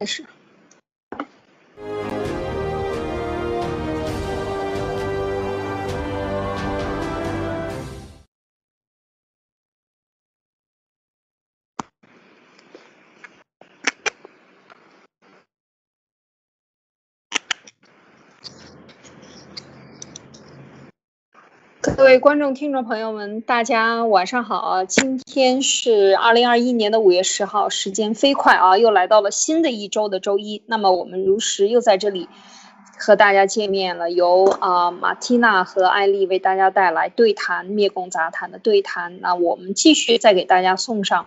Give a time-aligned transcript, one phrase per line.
[0.00, 0.24] 开始。
[22.00, 24.86] 各位观众、听众朋友们，大家晚上好！
[24.86, 30.62] 今天是二零二一年的五月十号，时间飞快啊，又来到了新的一周的周一。
[30.64, 32.26] 那么我们如实又在这里
[32.98, 39.20] 和大家见面了，由啊马缇娜和艾丽为大家带来对谈灭共杂谈的对谈。
[39.20, 41.26] 那我们继续再给大家送上。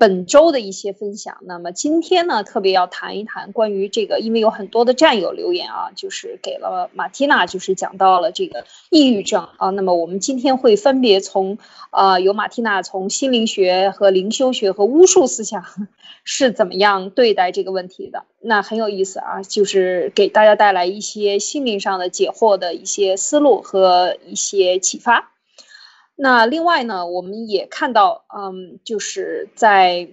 [0.00, 9.68] 本周的一些分享，那么今天呢，特别要谈一谈关于这个，因为有很多的战友留言啊，就是给了马蒂娜，就是讲到了这个抑郁症啊。
[9.68, 11.58] 那么我们今天会分别从，
[11.90, 15.66] 呃，由马蒂娜从心灵学和灵修学和巫术思想
[16.24, 25.32] 是怎么样对待这个问题的，那很有意思啊，就是给大家带来一些心灵上的解惑的一些思路和一些启发。
[26.20, 30.08] 那另外呢，我们也看到，嗯，就是在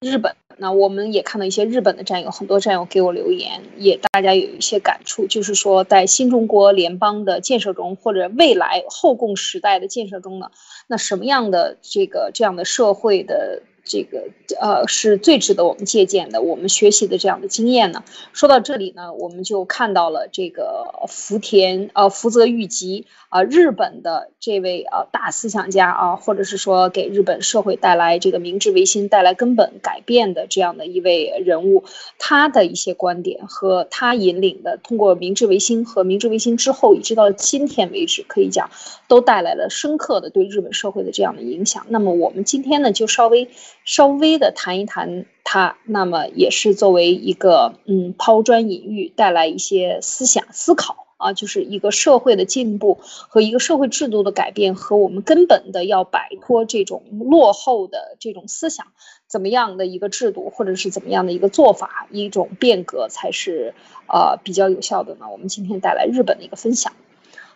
[0.00, 10.50] 日本，那我们也看到一些日本的战友，很多战友给我留言，也大家有一些感触，就是说在新中国联邦的建设中，或者未来后共时代的建设中呢，
[10.86, 13.62] 那什么样的这个这样的社会的。
[13.84, 14.28] 这个
[14.60, 18.04] 呃是最值得我们借鉴的，我们学习的这样的经验呢。
[18.32, 31.84] 说到这里呢，我们就看到了这个福田呃福泽谕吉啊，日本的这位呃大思想家啊，或者是说给日本社会带来这个明治维新带来根本改变的这样的一位人物，
[32.18, 38.68] 他的一些观点和他引领的通过明治维新和明治维新之后一直到今天为止，可以讲
[39.08, 41.86] 都带来了深刻的对日本社会的这样的影响。
[41.88, 43.48] 那么我们今天呢，就稍微。
[43.84, 58.88] 稍微的谈一谈他，那么也是作为一个嗯抛砖引玉，带来一些思想思考啊，就是一个社会的进步和一个社会制度的改变，和我们根本的要摆脱这种落后的这种思想，
[59.28, 63.74] 怎么样的一个制度，或者是怎么样的一个做法，一种变革才是
[64.08, 65.30] 呃比较有效的呢？
[65.30, 66.92] 我们今天带来日本的一个分享。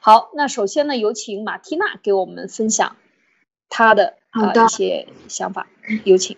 [0.00, 2.96] 好，那首先呢，有请马蒂娜给我们分享
[3.68, 4.14] 她的。
[4.30, 5.66] 好的，一些想法，
[6.04, 6.36] 有请。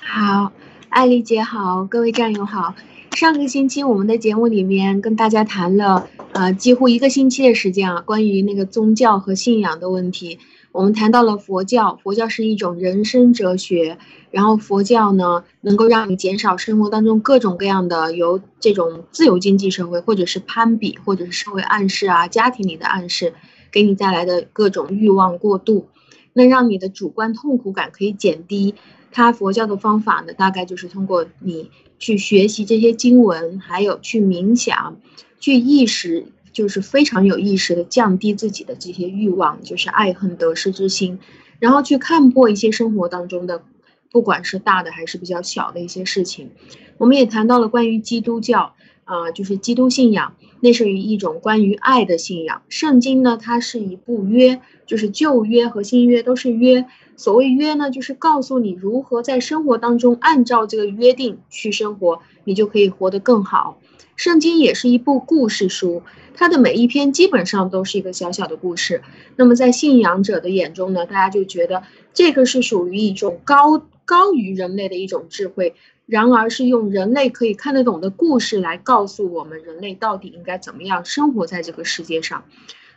[0.00, 0.52] 好，
[0.88, 2.74] 艾丽姐好，各位战友好。
[3.16, 10.38] 上个星期我们的节目里面跟大家谈了，呃，几乎一个星期的时间啊，关于那个宗教和信仰的问题。
[10.72, 13.98] 我们谈到了佛教，佛教是一种人生哲学，
[14.30, 23.34] 然后佛教呢，能够让你减少生活当中各种各样的由这种自由经济社会，或者是攀比，或者是社会暗示啊，家庭里的暗示，
[23.72, 25.88] 给你带来的各种欲望过度。
[26.32, 28.76] 那让你的主观痛苦感可以减低，
[29.12, 34.96] 他佛教的方法呢，大概就是通过你去学习这些经文，还有去冥想，
[35.38, 41.18] 去意识，就是非常有意识的降低自己的这些欲望，就是爱恨得失之心，
[41.58, 43.62] 然后去看破一些生活当中的，
[44.10, 46.50] 不管是大的还是比较小的一些事情。
[46.98, 48.74] 我们也谈到了关于基督教。
[49.04, 52.62] 啊，就是基督信仰，那是一种关于爱的信仰。
[52.68, 56.86] 圣经呢，它是一部约，就是旧约和新约都是约。
[57.20, 63.78] 所谓约呢，就是告诉你如何在生活当中按照这个约定去生活，你就可以活得更好。
[64.16, 69.02] 圣经也是一部故事书，它的每一篇基本上都是一个小小的故事。
[69.36, 71.82] 那么在信仰者的眼中呢，大家就觉得
[72.14, 75.74] 这个是属于一种高高于人类的一种智慧。
[76.06, 82.44] 然而，是用人类可以看得懂的故事来告诉我们人类到底应该怎么样生活在这个世界上。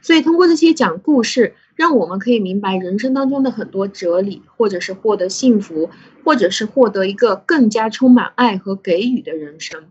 [0.02, 5.90] 所以，通过这些讲故事，让我们可以明白人生当中的很多哲理，或者是获得幸福，
[6.24, 9.86] 或者是获得一个更加充满爱和给予的人生。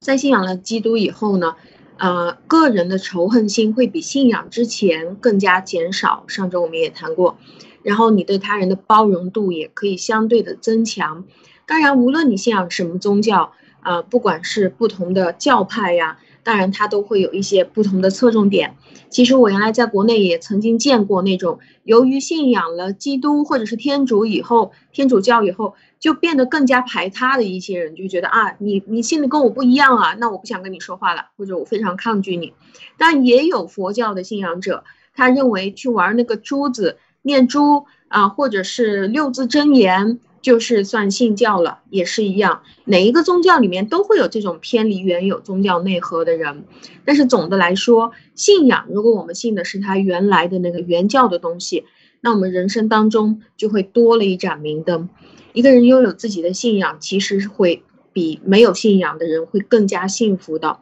[0.00, 1.56] 在信仰了基督以后呢，
[1.98, 6.24] 呃，个人的仇恨心会比信仰之前更加减少。
[6.28, 7.36] 上周我们也谈过，
[7.82, 11.24] 然后你对他人的包容度也可以相对的增强。
[11.66, 16.18] 当然，无论你信仰什么宗教，呃，不管是不同的教派呀，
[16.48, 18.74] 当然它都会有一些不同的侧重点。
[19.10, 32.54] 其实我原来在国内也曾经见过那种，由于信仰了基督或者是天主以后，天主教以后就变得更加排他的一些人，就觉得啊，你你信的跟我不一样啊，那我不想跟你说话了，或者我非常抗拒你。
[32.96, 34.84] 但也有佛教的信仰者，
[35.14, 40.18] 他认为去玩那个珠子、念珠啊，或者是六字真言。
[40.40, 46.64] 就是算信教了，也是一样，哪一个宗教里面都会有这种偏离原有宗教内核的人。
[47.04, 51.84] 但是总的来说，信仰如果我们信的是他原来的那个原教的东西，
[52.20, 55.08] 那我们人生当中就会多了一盏明灯。
[55.52, 57.82] 一个人拥有自己的信仰，其实是会
[58.12, 60.78] 比没有信仰的人会更加幸福的。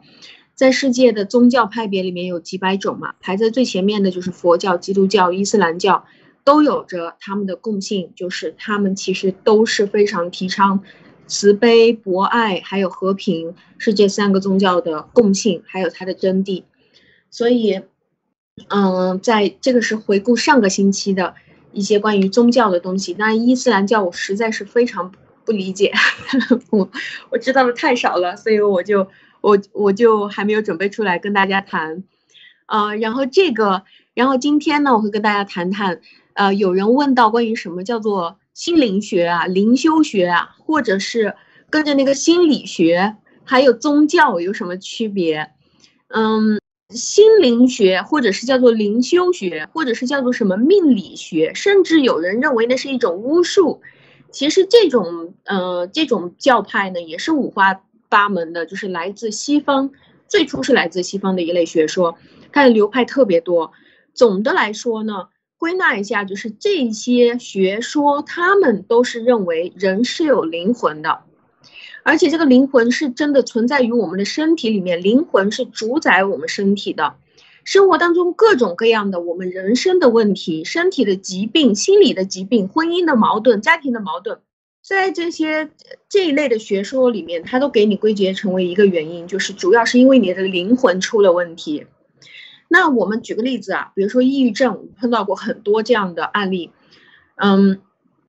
[0.53, 6.05] 在世界的宗教派别里面有几百种嘛，排在最前面的就是佛教、基督教、伊斯兰教，
[6.47, 10.81] 都有着他们的共性，就是他们其实都是非常提倡
[11.27, 16.63] 慈悲、博爱，还有和平，是这三个宗教的共性，还有它的真谛。
[17.29, 17.81] 所以，
[18.69, 21.35] 嗯，在这个是回顾上个星期的
[21.73, 23.13] 一些关于宗教的东西。
[23.19, 25.11] 那伊斯兰教我实在是非常
[25.43, 25.91] 不理解，
[26.71, 26.89] 我
[27.29, 29.07] 我知道的太少了，所以我就。
[29.39, 32.03] 我我就还没有准备出来跟大家谈，
[32.65, 33.83] 呃，然后这个，
[34.15, 36.01] 然后今天呢，我会跟大家谈谈，
[36.37, 41.35] 呃，有人问到关于什么叫做心灵学啊、灵修学啊，或者是
[41.71, 45.49] 跟着那个心理学，还有宗教有什么区别？
[46.09, 46.61] 嗯，
[46.93, 53.81] 心灵学或者是叫做灵修学，或者是叫做什么命理学，甚至有人认为那是一种巫术。
[54.31, 57.81] 其实这种，呃，这种教派呢，也是五花。
[58.09, 59.91] 八门的，就是来自西方，
[60.29, 62.17] 最初是来自西方的一类学说，
[62.53, 63.73] 它的流派特别多。
[64.13, 71.21] 总的来说呢，归纳一下，就是这些学说，他们都是认为人是有灵魂的，
[72.03, 77.15] 而且这个灵魂是真的存在于我们的身体里面，灵魂是主宰我们身体的。
[77.63, 84.39] 生活当中各种各样的我们人生的问题、身体的疾病、心理的疾病、婚姻的矛盾、家庭的矛盾。
[84.81, 85.69] 在这些
[86.07, 91.87] 这一类的学说里面，它都给你归结成为一个原因，就是主要是因为你的灵魂出了问题。
[92.67, 96.71] 那我们举个例子啊，比如说抑郁症，我碰到过很多这样的案例。
[97.35, 97.81] 嗯，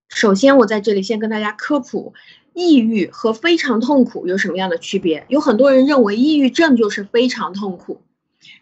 [0.09, 2.15] 首先我在这里先跟大家科普，
[2.55, 5.27] 抑郁和非常痛苦有什么样的区别？
[5.29, 8.01] 有很多人认为抑郁症就是非常痛苦，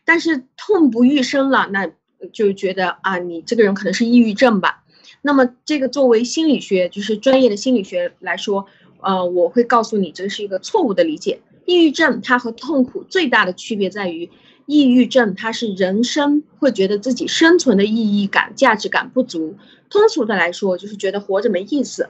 [0.05, 1.90] 但是痛不欲生了，那
[2.32, 4.84] 就觉得啊，你这个人可能是抑郁症吧。
[5.22, 8.67] 那么，这个作为心理学，就是专业的心理学来说，
[9.00, 11.40] 呃，我会告诉你，这是一个错误的理解。
[11.64, 14.31] 抑郁症它和痛苦最大的区别在于，
[14.66, 19.56] 抑郁症它是人生会觉得自己生存的意义感、价值感不足。
[19.88, 22.08] 通俗的来说，就是觉得活着没意思，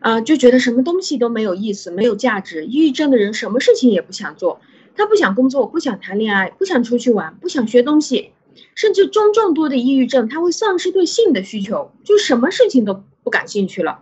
[0.00, 2.66] 啊，就觉得什么东西都没有意思、没有价值。
[2.66, 4.60] 抑郁症的人什么事情也不想做，
[4.94, 8.32] 他不想工作，不想谈恋爱，不想出去玩，不想学东西。
[8.74, 14.00] 甚至中重度的抑郁症，他会丧失对性的需求，就什么事情都不感兴趣了。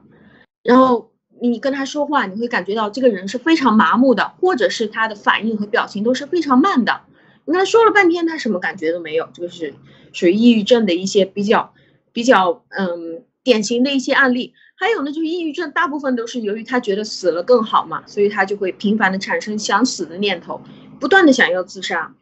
[0.65, 7.03] 然后你跟他说话，你会感觉到这个人是非常麻木的，或者是他的反应和表情都是非常慢的。
[7.51, 9.75] 你跟他说了半天，他什么感觉都没有，这个是
[10.13, 11.75] 属于抑郁症的一些比较
[12.13, 14.55] 比较嗯典型的一些案例。
[14.77, 20.63] 还有呢，就是抑郁症大部分都是由于他觉得死了更好嘛，所以他就会频繁的产生想死的念头，
[21.01, 22.15] 不断的想要自杀。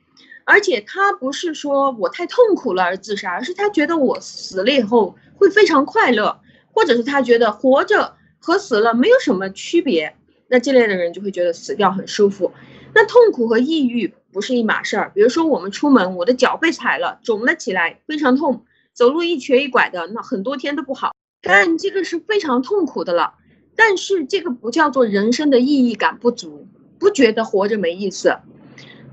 [0.44, 6.40] 而且他不是说我太痛苦了而自杀，而是他觉得我死了以后会非常快乐，
[6.72, 10.14] 或者是他觉得活着和死了没有什么区别。
[10.48, 12.50] 那这类的人就会觉得死掉很舒服。
[12.94, 15.12] 那痛苦和抑郁不是一码事儿。
[15.14, 21.12] 比如说我们出门，我的脚被踩了，肿了起来，非常痛，走路一瘸一拐的，那很多天都不好。
[21.42, 23.34] 但这个是非常痛苦的了。
[23.76, 26.66] 但是这个不叫做人生的意义感不足，
[26.98, 28.38] 不觉得活着没意思。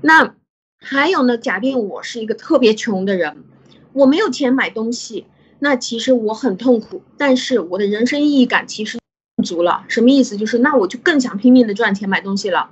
[0.00, 0.34] 那。
[0.78, 3.44] 还有呢，假定我是一个特别穷的人，
[3.94, 5.26] 我没有钱买东西，
[5.58, 8.98] 那其实我很痛苦，但是我的人生意义感其实
[9.42, 9.84] 足了。
[9.88, 10.36] 什么意思？
[10.36, 12.70] 就是那我就更想拼命的赚钱买东西了。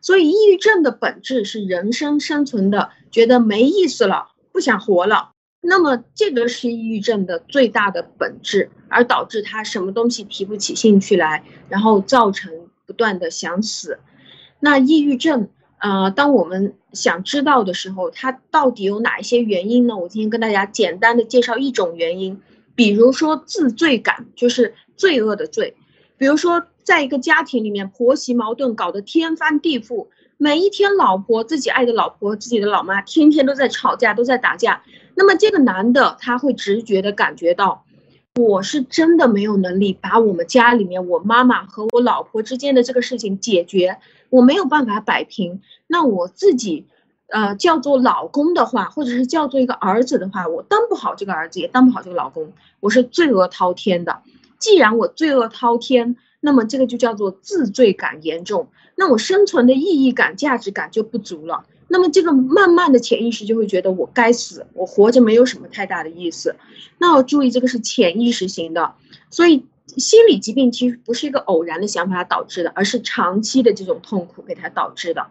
[0.00, 5.30] 所以，抑郁症的本质是人生生存的觉得没意思了，不想活了。
[5.60, 12.52] 那么，这个是抑郁症的最大的本质，而导致他什么东西提不起兴趣来，然后造成
[12.86, 13.98] 不断的想死。
[14.58, 15.48] 那抑郁症。
[15.82, 19.96] 呃，当我们想知道的时候，它到底有哪一些原因呢？
[19.96, 22.42] 我今天跟大家简单的介绍一种原因，
[22.74, 25.74] 比如说自罪感，就是罪恶的罪。
[26.18, 34.82] 比如说，在一个家庭里面，婆媳矛盾搞得天翻地覆，每一天老婆自己爱的老婆，自己的老妈，天天都在吵架，都在打架。
[35.14, 37.84] 那么这个男的他会直觉的感觉到，
[38.34, 43.98] 我是真的没有能力把我们家里面我妈妈和我老婆之间的这个事情解决。
[44.28, 46.88] 我没有办法摆平，那我自己，
[47.28, 54.22] 呃，叫做老公的话，或者是叫做一个儿子的话，我当不好这个儿子，也当不好这个老公，我是罪恶滔天的。
[54.58, 61.66] 既然我罪恶滔天，那么这个就叫做自罪感严重，那我生存的意义感、价值感就不足了。
[61.88, 66.56] 那么这个慢慢的潜意识就会觉得我该死，我活着没有什么太大的意思。
[66.98, 68.94] 那要注意，这个是潜意识型的，
[69.30, 69.66] 所以。
[69.96, 75.26] 心理疾病其实不是一个偶然的想法导致的，而是长期的这种痛苦给它导致的，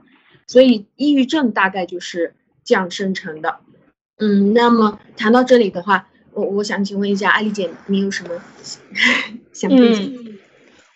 [0.48, 2.36] 所以抑郁症大概就是
[2.66, 3.60] 这样生成的。
[4.18, 8.32] 嗯，那么谈到这里的话，我我想请问一下艾丽姐，你有什么
[9.54, 10.06] 想分享？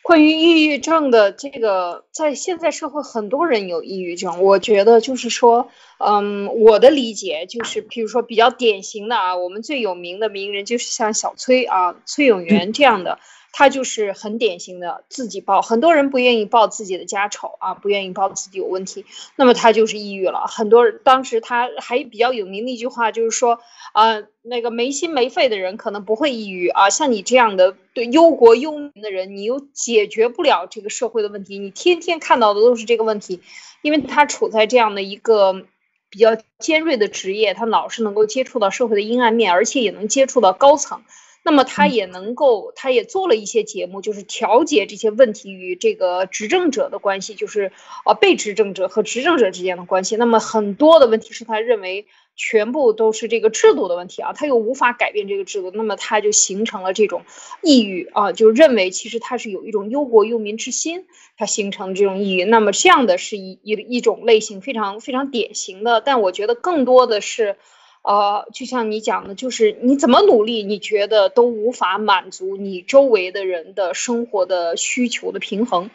[0.04, 13.18] 关于抑郁症的这个，在现在社会很多人有抑郁症，我觉得就是说，嗯，我的理解就是，比如说比较典型的啊，我们最有名的名人就是像小崔啊，崔永元这样的。
[13.56, 19.06] 他就是很典型的自己报，很多人不愿意报自己的家丑啊，不愿意报自己有问题，
[19.36, 20.48] 那么他就是抑郁了。
[20.48, 23.60] 很多人当时他还比较有名的一句话就是说，
[23.94, 33.40] 啊，那个没心没肺的人可能不会抑郁啊，像你这样的对忧国忧民的人，你又解决不了这个社会的问题，你天天看到的都是这个问题，
[33.84, 35.68] 因为他处在这样的一个
[36.10, 41.04] 比较尖锐的职业，他老是能够接触到社会的阴暗面，而且也能接触到高层。
[41.44, 47.74] 那么他也能够，他也做了一些节目，就是调节这些问题与这个执政者的关系，就是
[48.06, 50.16] 啊被执政者和执政者之间的关系。
[50.16, 52.08] 那么很多的问题是他认为
[52.38, 57.24] 全部都是这个制度的问题啊，他又无法改变这个制度，那么他就形成了这种
[57.62, 61.06] 抑郁啊，就认为其实他是有一种忧国忧民之心，
[61.38, 62.46] 他形成这种抑郁。
[62.46, 67.58] 那么这样的是一一一种类型非常非常典型的，但我觉得更多的是。
[68.04, 75.90] 呃，就像你讲的，就是你怎么努力，你觉得都无法满足你周围的人的生活的需求的平衡，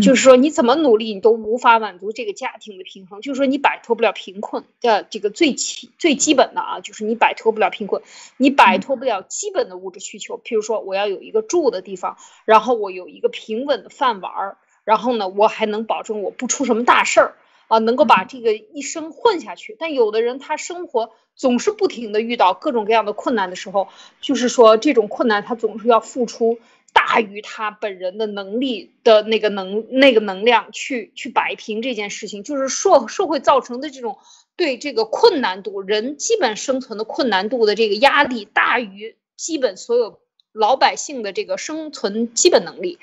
[0.00, 8.00] 就是说你怎么努力，你都无法满足这个家庭的平衡，就是说你摆脱不了贫困的这个最基最基本的啊，就是你摆脱不了贫困，
[8.36, 17.34] 你摆脱不了基本的物质需求，譬如说我要有一个住的地方，然后我有一个平稳的饭碗儿，然后呢，我还能保证我不出什么大事儿。
[17.70, 23.86] 啊，能够把这个一生混下去，但有的人他生活总是不停的遇到各种各样的困难的时候，
[24.20, 26.58] 就是说这种困难他总是要付出
[26.92, 34.18] 大于他本人的能力的那个能那个能量去去摆平这件事情，就是社社会造成的这种
[34.56, 40.18] 对这个困难度，人基本生存的困难度的这个压力大于基本所有
[40.52, 42.98] 老百姓的这个生存基本能力。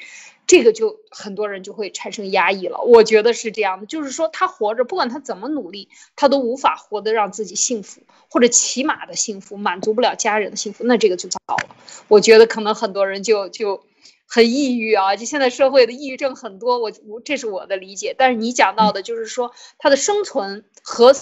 [0.48, 11.76] 这个就很多人就会产生压抑了，我觉得是这样的，就是说他活着，不管他怎么努力，他都无法活得让自己幸福，或者起码的幸福，满足不了家人的幸福，那这个就糟了。
[12.08, 13.84] 我觉得可能很多人就就
[14.26, 18.16] 很抑郁啊，就现在社会的抑郁症很多，我我这是我的理解。
[18.18, 21.14] 但是你讲到的就是说他的生存和。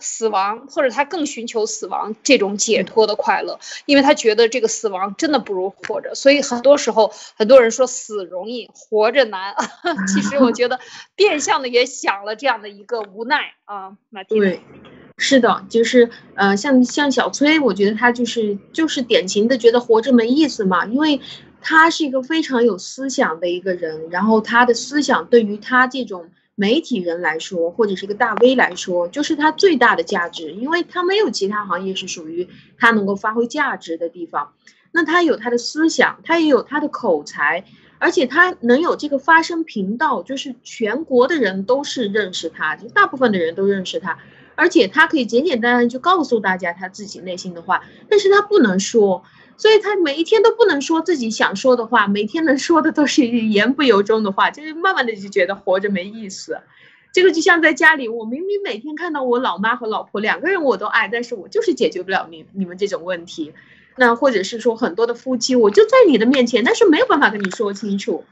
[0.00, 9.54] 死亡，或者他更寻求死亡这种解脱的快乐，因为他觉得这个死亡真的不如活着，所以很多时候很多人说死容易活着难。
[10.08, 10.78] 其实我觉得
[11.14, 13.96] 变相的也想了这样的一个无奈啊。
[14.10, 14.60] 马蒂对，
[15.18, 21.20] 是的，就是呃，像像小崔，我觉得他就是就是典型的觉得活着没意思嘛，因为
[21.60, 26.30] 他是一个非常有思想的一个人，然后他的思想对于他这种。
[26.54, 34.52] 媒体人来说，或者是一个大 V 来说，就是他最大的价值，因为他没有其他行业是属于他能够发挥价值的地方。
[34.92, 37.64] 那他有他的思想，他也有他的口才，
[37.98, 44.18] 而且他能有这个发声频道，就是全国的人都是认识他，就大部分的人都认识他，
[44.54, 49.24] 而且他可以简简单单就告诉大家他自己内心的话，但是他不能说。
[49.62, 56.58] 所以他每一天都不能说自己想说的话，每天能说的都是言不由衷的话，就是慢慢的就觉得活着没意思。
[57.12, 63.52] 这个就像在家里，我明明每天看到我老妈和老婆两个人我都爱，但是我就是解决不了你你们这种问题。
[63.96, 68.24] 那或者是说很多的夫妻，我就在你的面前，但是没有办法跟你说清楚，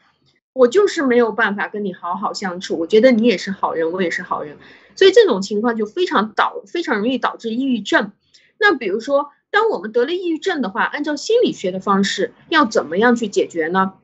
[0.53, 2.77] 我就是没有办法跟你好好相处。
[2.77, 4.57] 我觉得你也是好人，我也是好人，
[4.97, 8.11] 所以这种情况就非常导非常容易导致抑郁症。
[8.59, 9.31] 那比如说。
[9.51, 13.95] 当我们得了抑郁症的话，按照心理学的方式，要怎么样去解决呢？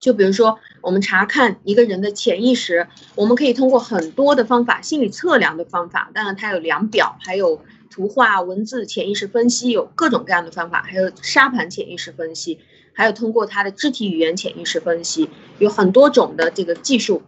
[0.00, 12.60] 就比如说，我们查看一个人的潜意识，我们可以通过很多的方法，心理测量的方法，当然它有量表，还有图画、文字、潜意识分析，有各种各样的方法，还有沙盘潜意识分析，
[12.92, 17.22] 还有通过他的肢体语言潜意识分析，有很多种的这个技术。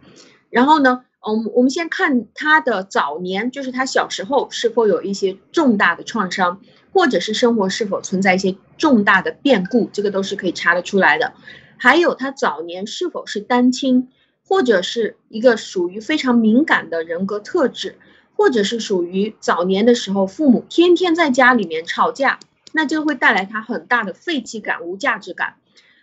[0.51, 6.61] 然后呢，嗯，我们先看他的早年，就是他小时候是否有一些重大的创伤。
[6.97, 11.33] 或者是生活是否存在一些重大的变故，这个都是可以查得出来的。
[11.77, 14.09] 还有他早年是否是单亲，
[14.43, 17.99] 或者是一个属于非常敏感的人格特质，
[18.35, 22.39] 或者是属于早年的时候父母天天在家里面吵架，
[22.71, 25.57] 那就会带来他很大的废弃感、无价值感。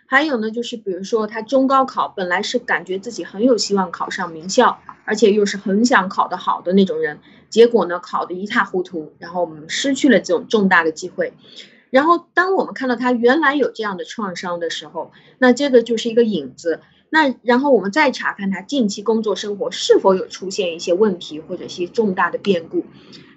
[0.05, 7.19] 还有呢，就是比如说他中高考本来是感觉自己很有希望考上名校，而且又是很想考得好的那种人，
[7.55, 11.31] 结果呢考得一塌糊涂，然后我们失去了这种重大的机会。
[11.89, 16.81] 然后当我们看到他原来有这样的创伤的时候，那这个就是一个影子。
[17.09, 22.83] 那然后我们再查看他近期工作生活是否有出现一些问题或者一些重大的变故，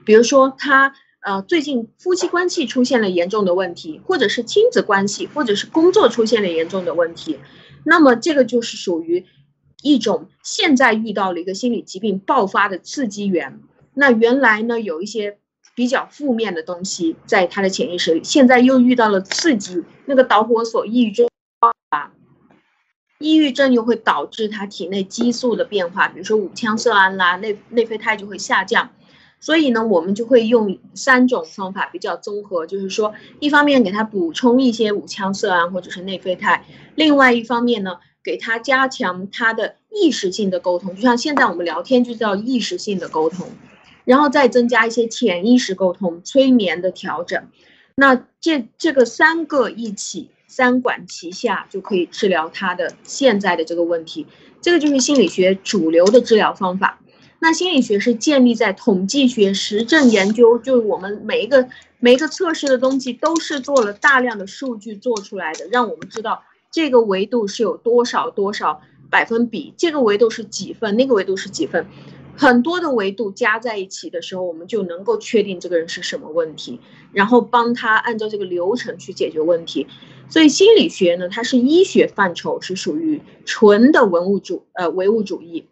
[0.05, 0.97] 比如说他。
[1.21, 7.41] 呃，最近夫妻关系出现了严重的问题，或者是亲子关系，或者是工作出现了严重的问题，
[7.85, 9.27] 那么这个就是属于
[9.83, 13.61] 一种现在遇到了一个心理疾病爆发的刺激源。
[13.99, 15.39] 那原来呢有一些
[15.75, 21.29] 比较负面的东西在他的潜意识里，现在又遇到了刺激，那个导火索抑郁症
[21.89, 22.13] 啊，
[23.19, 28.91] 抑郁症又会导致他体内激素的变化，比如说五羟色胺啦，内内啡肽就会下降。
[29.41, 36.65] 所以呢，我们就会用三种方法比较综合，就是说，一方面给他补充一些五羟色胺或者是内啡肽，
[36.97, 43.47] 另外一方面呢，给他加强他的意识性的沟通，就像现在我们聊天就叫意识性的沟通，
[44.09, 47.49] 然后再增加一些潜意识沟通、催眠的调整，
[47.95, 54.27] 那这这个三个一起三管齐下就可以治疗他的现在的这个问题，
[54.63, 57.01] 这个就是心理学主流的治疗方法。
[57.39, 61.69] 那心理学是建立在统计学、实证研究，就是我们每一个
[62.01, 71.87] 每一个测试的东西都是做了大量的数据做出来的，让我们知道这个维度是有多少多少百分比，这个维度是几分，那个维度是几分，
[72.39, 76.81] 很多的维度加在一起的时候，我们就能够确定这个人是什么问题，
[77.13, 79.89] 然后帮他按照这个流程去解决问题。
[80.31, 85.67] 所以心理学呢，它是医学范畴，是属于纯的文物主呃唯物主义。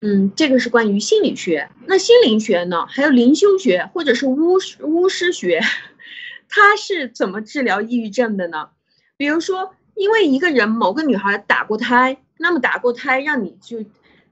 [0.00, 1.70] 嗯，这个是关于心理学。
[1.86, 2.86] 那心灵学呢？
[2.86, 5.60] 还有灵修学，或者是巫巫师学，
[6.48, 8.68] 它是怎么治疗抑郁症的呢？
[9.16, 13.78] 比如说，因为一个人某个女孩打过胎，那么打过胎让你就，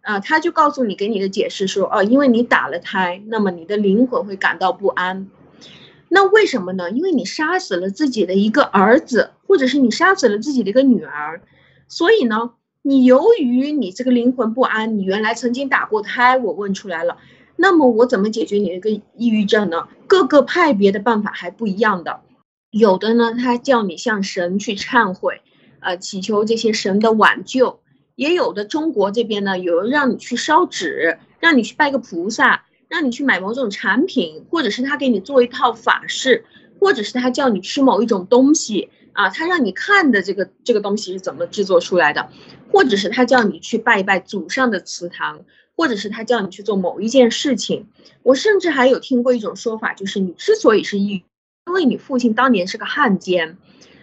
[0.03, 5.29] 啊，他就告诉你给你的解释说，哦，因为你打了胎，那么你的灵魂会感到不安。
[6.09, 6.91] 那为什么呢？
[6.91, 11.41] 因为你杀死了自己的一个儿子，或者是你杀死了自己的一个女儿，
[11.89, 12.53] 所以呢？
[12.85, 17.19] 你由于你这个灵魂不安，你原来曾经打过胎，我问出来了，
[17.55, 19.87] 那么我怎么解决你这个抑郁症呢？
[20.09, 22.23] 各个派别的办法还不一样的，
[22.73, 25.43] 有的呢，他叫你向神去忏悔，
[25.79, 27.79] 呃，祈求这些神的挽救；
[28.15, 36.45] 也有的中国这边呢，有人让你去烧纸，让你去拜个菩萨，让你去买某种产品，或者是他给你做一套法事，
[36.79, 38.91] 或者是他叫你吃某一种东西。
[39.15, 42.31] 啊，他让你看的这个这个东西是怎么制作出来的，
[42.71, 45.45] 或者是他叫你去拜一拜祖上的祠堂，
[45.77, 47.89] 或者是他叫你去做某一件事情。
[48.23, 51.25] 我甚至还有听过一种说法，就是你之所以是抑郁，
[51.67, 53.59] 因为你父亲当年是个汉奸，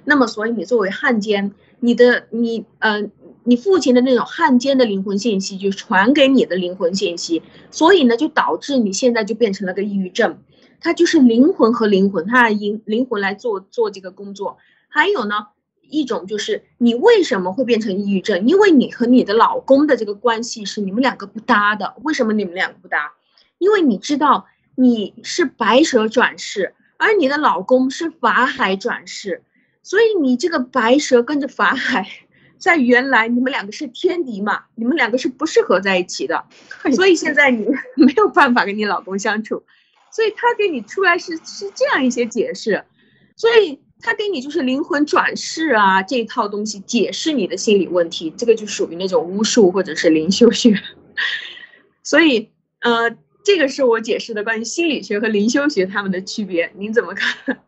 [0.06, 3.10] 那么所以你作为汉奸，你的你呃
[3.50, 10.38] 你父亲的那种汉奸的灵魂信息就传给你的灵魂信息，所以呢就导致你现在就变成了个抑郁症。
[10.80, 14.60] 他就是灵魂和灵魂，他灵灵魂来做做这个工作。
[14.88, 15.48] 还有呢，
[15.82, 18.48] 一种就是你为什么会变成抑郁症？
[18.48, 21.96] 因为你和你的老公的这个关系是你们两个不搭的。
[22.04, 23.14] 为什么你们两个不搭？
[23.58, 29.42] 因为你知道你是白蛇转世，而你的老公是法海转世，
[29.82, 32.08] 所以你这个白蛇跟着法海，
[32.60, 36.46] 在原来你们两个是天敌嘛，你们两个是不适合在一起的，
[36.94, 39.64] 所以现在你没有办法跟你老公相处，
[40.12, 42.84] 所以他给你出来是是这样一些解释，
[43.36, 43.80] 所以。
[44.02, 50.74] 他给你就是灵魂转世啊这一套东西解释你的心理问题，这个就属于那种巫术或者是灵修学。
[52.02, 53.12] 所以，呃，
[53.44, 57.60] 这个是我解释的关于心理学和灵修学他们的区别，您怎么看？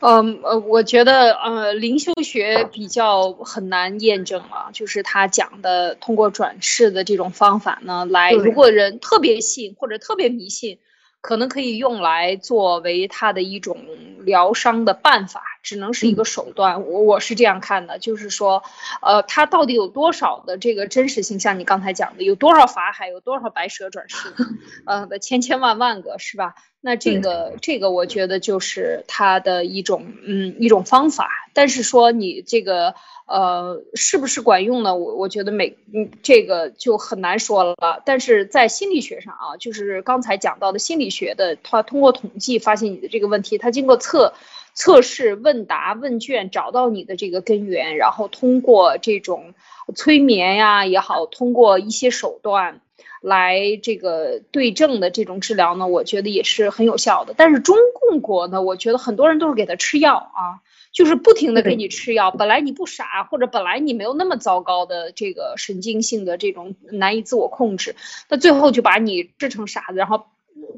[0.00, 10.78] 嗯呃，我觉得呃，灵修学比较很难验证了，就是他讲的通过转世的这种方法呢，来如果人特别信或者特别迷信。
[11.22, 13.84] 可能可以用来作为他的一种
[14.20, 16.86] 疗伤的办法，只能是一个手段。
[16.86, 18.62] 我我是这样看的，就是说，
[19.02, 21.38] 呃，它到底有多少的这个真实性？
[21.38, 24.34] 像你刚才讲的，有多少法海，有多少白蛇转世，
[24.86, 26.54] 呃的千千万万个，是吧？
[26.80, 31.28] 那这个这个，我觉得就是它的一种嗯一种方法。
[31.52, 32.94] 但是说你这个。
[33.32, 34.96] 呃，是不是管用呢？
[34.96, 37.76] 我我觉得每嗯这个就很难说了。
[38.04, 44.34] 但是在心理学上啊，就是刚才讲到的心理学的，它通过统计发现你的这个问题，它经过测
[44.74, 49.54] 测试、问答、问卷找到你的这个根源，然后通过这种
[49.94, 52.80] 催眠呀也好，通过一些手段
[53.20, 57.34] 来这个对症的这种治疗呢，我觉得也是很有效的。
[57.36, 60.62] 但是中共国呢，我觉得很多人都是给他吃药啊。
[60.92, 67.94] 就是不停的给你吃药，本来你不傻，或者本来你没有那么糟糕的这个神经性的这种难以自我控制，
[68.28, 70.24] 那最后就把你治成傻子，然后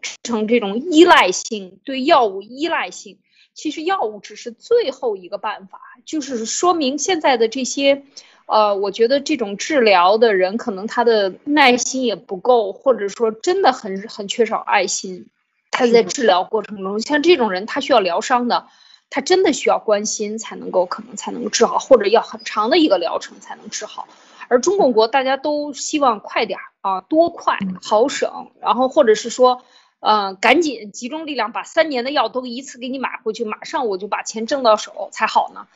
[0.02, 3.20] 治成这种依赖性对药物依赖性。
[3.54, 8.04] 其实药物只是最后一个办法，就是说明现在的这些，
[8.46, 15.26] 呃，我觉得这种治疗的人可能他的耐心也不够，或者说真的很很缺少爱心。
[15.70, 18.66] 他在治疗过程中，像这种人他需要疗伤的。
[19.14, 24.08] 他真的需要关心才能够可能才能治好，或者要很长的一个疗程才能治好。
[24.48, 29.62] 而中共国大家都希望快点儿啊，多快好省，然后或者是说，
[30.02, 35.68] 呃，赶紧集中力量把三年的药都一次给你买回去，马上我就把钱挣到手才好呢。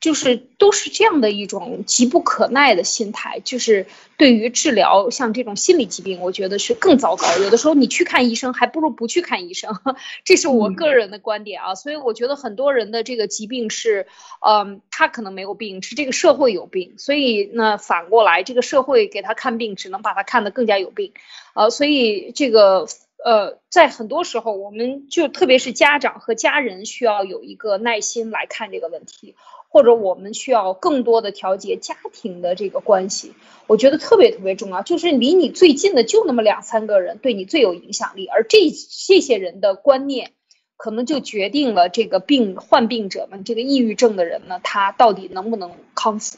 [0.00, 7.38] 就是都是这样的一种急不可耐的心态，就是对于治疗像这种心理疾病，我觉得是更糟糕。
[7.38, 9.72] 有的时候你去看医生，还不如不去看医生，
[10.24, 11.76] 这是我个人的观点啊。
[11.76, 14.08] 所以我觉得很多人的这个疾病是，
[14.44, 16.94] 嗯，他可能没有病，是这个社会有病。
[16.98, 21.12] 所以呢，反过来这个社会给他看病，只能把他看得更加有病。
[21.54, 22.88] 呃，所以这个
[23.24, 29.34] 呃，在很多时候，我们就特别是家长和家人需要有一个耐心来看这个问题。
[29.74, 33.32] 或者我们需要更多的调节家庭的这个关系，
[33.66, 34.82] 我觉得特别特别重要。
[34.82, 40.32] 就是离你最近的就那么两三个人，对你最有影响力，而这这些人的观念，
[40.76, 46.36] 可能就决定了这个病患病者们，这个抑郁症的人呢，他到底能不能康复。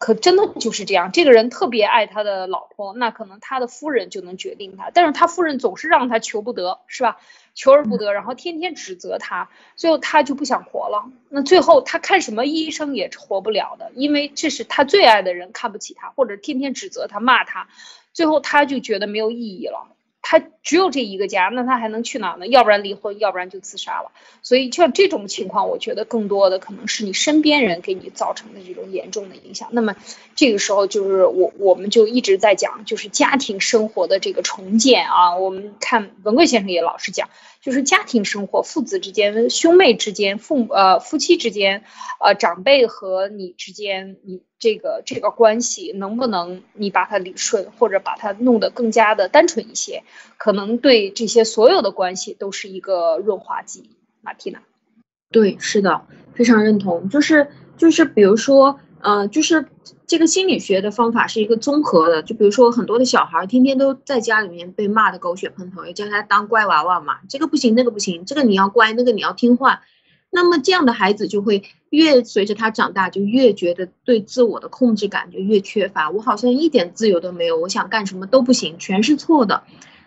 [0.00, 7.18] 可真的就是这样，这个人特别爱他的老婆，那可能他的夫人就能决定他，但是他夫人总是让他求不得，是吧？
[7.54, 11.04] 求而不得，然后天天指责他，最后他就不想活了。
[11.28, 17.68] 那最后他看什么医生也活不了的，因为这是他最爱的人看不起他，或者天天指责他骂他，
[18.14, 19.86] 最后他就觉得没有意义了。
[20.22, 22.46] 他只有这一个家，那他还能去哪呢？
[22.46, 24.12] 要不然离婚，要不然就自杀了。
[24.42, 29.68] 所以像这种情况，我觉得更多的可能是你身边人给你造成的这种严重的影响。
[29.72, 29.96] 那么
[30.36, 35.36] 这个时候就是我我们就一直在讲，就是家庭生活的这个重建啊。
[35.36, 37.28] 我们看文贵先生也老是讲。
[37.60, 41.84] 就是家庭生活，父子之间、兄妹之间、父呃夫妻之间，
[42.18, 50.02] 呃长辈和你之间，你这个这个关系能不能你把它理顺，或者把它弄得更加的单纯一些，
[50.38, 53.90] 可能对这些所有的关系都是一个润滑剂。
[54.22, 54.62] 马蒂娜，
[55.30, 57.08] 对，是的，非常认同。
[57.08, 58.80] 就是就是，比如说。
[59.02, 59.66] 呃，就是
[60.06, 69.80] 这个心理学的方法是一个综合的，就比如说很多的小孩天天都在家里面被骂的狗血喷头，也叫他当乖娃娃嘛，这个不行，那个不行，这个你要乖，那个你要听话，
[70.30, 79.62] 那么这样的孩子就会越随着他长大，就越觉得对自我的控制感就越缺乏，我好像一点自由都没有，我想干什么都不行，全是错的，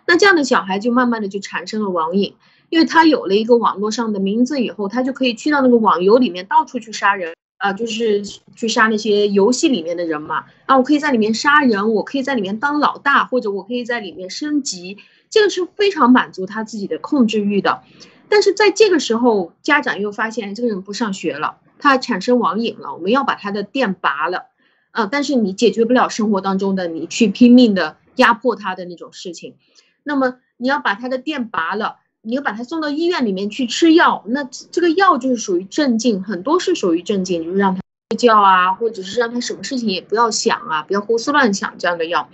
[0.06, 2.36] 那这样的小孩就慢慢的就产生了网瘾，
[2.70, 7.34] 因为他有了一个网络上的名字以后，他就可以去到那个网游里面到处去杀人。
[7.64, 8.22] 啊，就是
[8.54, 10.44] 去杀那些游戏里面的人嘛。
[10.66, 14.98] 啊，我可以在里面杀人，我可以在里面当老大，或者我可以在里面升级，
[15.30, 17.82] 这个是非常满足他自己的控制欲的。
[18.28, 24.50] 但是在这个时候，家长又发现这个人不上学了，他产生网瘾了，我们要把他的电拔了。
[24.90, 29.54] 啊，但是你解决不了生活当中的你去拼命的压迫他的那种事情，
[30.02, 31.96] 那么你要把他的电拔了。
[32.26, 42.30] 你要把他送到医院里面去吃药，那这个药就是属于镇静，很多是属于镇静，就是让他睡觉啊，或者是让他什么事情也不要想啊，不要胡思乱想这样的药。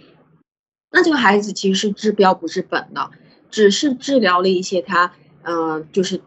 [0.93, 3.11] 那这个孩子其实是治标不治本的，
[3.51, 6.21] 只是治疗了一些他，呃，就是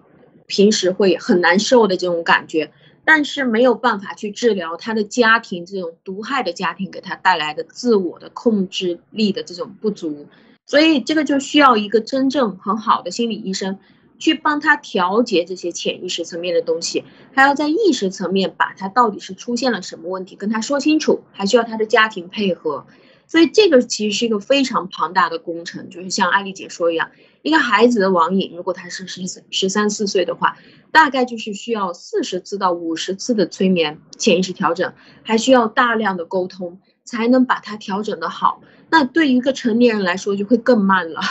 [0.45, 2.73] 平时会很难受的这种感觉，
[3.05, 10.27] 但是没有办法去治疗他的家庭这种毒害的家庭给他带来的自我的控制力的这种不足。
[10.65, 13.79] 所以这个就需要一个真正很好的心理医生，
[14.17, 22.85] 去帮他调节这些潜意识层面的东西，还要在意识层面把他到底是出现了什么问题跟他说清楚，还需要他的家庭配合。
[23.25, 27.09] 所以这个其实是一个非常庞大的工程，就是像艾丽姐说一样，
[27.41, 30.57] 一个孩子的网瘾，如果他是十十三四岁的话，
[30.91, 36.79] 大概就是需要四十次到五十次的催眠潜意识调整，还需要大量的沟通。
[37.03, 41.21] 才能把它调整的好，那对于一个成年人来说就会更慢了，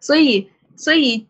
[0.00, 1.26] 所以，所以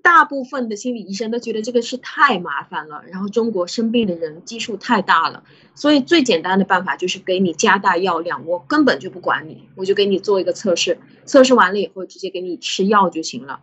[0.00, 5.44] 大部分的心理医生都觉得这个是太麻烦了，然后中国生病的人基数太大了，
[5.74, 13.60] 所以最简单的办法就是给你加大药量，我根本就不管你，我就给你做一个测试，测试完了以后直接给你吃药就行了。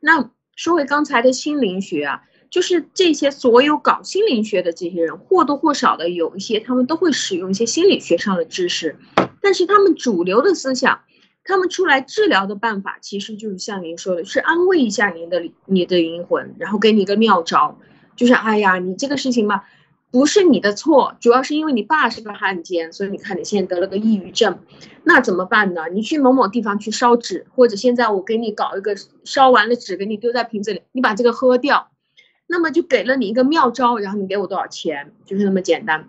[0.00, 2.22] 那说回刚才的心灵学啊。
[2.56, 8.96] 就是这些所有搞心灵学的这些人，或多或少的有一些，他们都会使用一些心理学上的知识，
[9.42, 11.00] 但是他们主流的思想，
[11.44, 17.78] 他们出来治疗的办法，其实就是像您说的，是安慰一下您的你的灵魂，然后给你一个妙招，
[18.16, 19.64] 就是哎呀，你这个事情嘛，
[20.10, 24.60] 不是你的错，主要是因为你爸是个汉奸，所以你看你现在得了个抑郁症，
[25.04, 25.82] 那怎么办呢？
[25.92, 31.90] 你去某某地方去烧纸，或者现在我给你搞一个烧完了纸给你丢在瓶子里，你把这个喝掉。
[32.46, 36.08] 那么就给了你一个妙招，然后你给我多少钱，就是那么简单。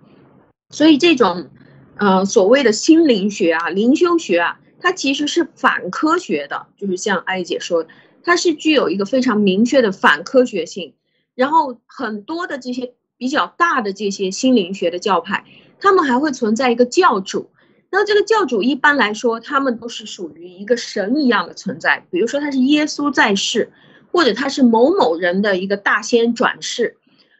[0.70, 1.50] 所以这种，
[1.96, 6.68] 呃，所谓的心灵学啊、灵修学啊，它其实是反科学的。
[6.78, 7.88] 就是像艾姐说，
[8.24, 10.94] 它是具有一个非常明确的反科学性。
[11.36, 15.46] 然后很多的这些比较大的这些心灵学的教派，
[15.80, 17.50] 他们还会存在一个教主。
[17.90, 23.72] 那这个教主一般来说，他们都是属于一个神一样的存在，比如说他是耶稣在世，
[24.18, 26.98] 或者他是某某人的一个大仙转世。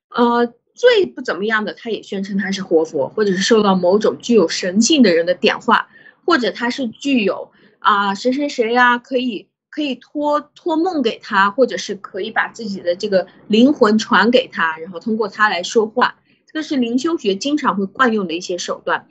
[0.10, 5.88] 呃，最不怎么样的，他也宣称他是活佛，或者是受到某种具有神性的人的点化，
[6.24, 16.20] 或者他是具有啊谁谁谁呀，可以可以托托梦给他，或者是可以把自己的这个灵魂传给他，然后通过他来说话。
[16.46, 19.08] 这个是灵修学经常会惯用的一些手段。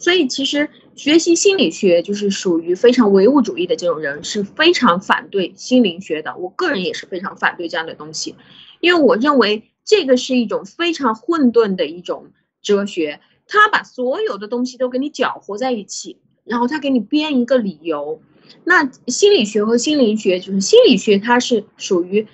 [0.00, 6.36] 所以，其实学习心理学就是属于非常唯物主义的这种人，是非常反对心灵学的。
[6.38, 8.34] 我个人也是非常反对这样的东西，
[8.80, 12.32] 因为我认为这个是一种非常混沌的一种
[12.62, 18.22] 哲学，他把所有的东西都给你搅和在一起，然后他给你编一个理由。
[18.64, 22.26] 那心理学和心灵学就是心理学，它是属于。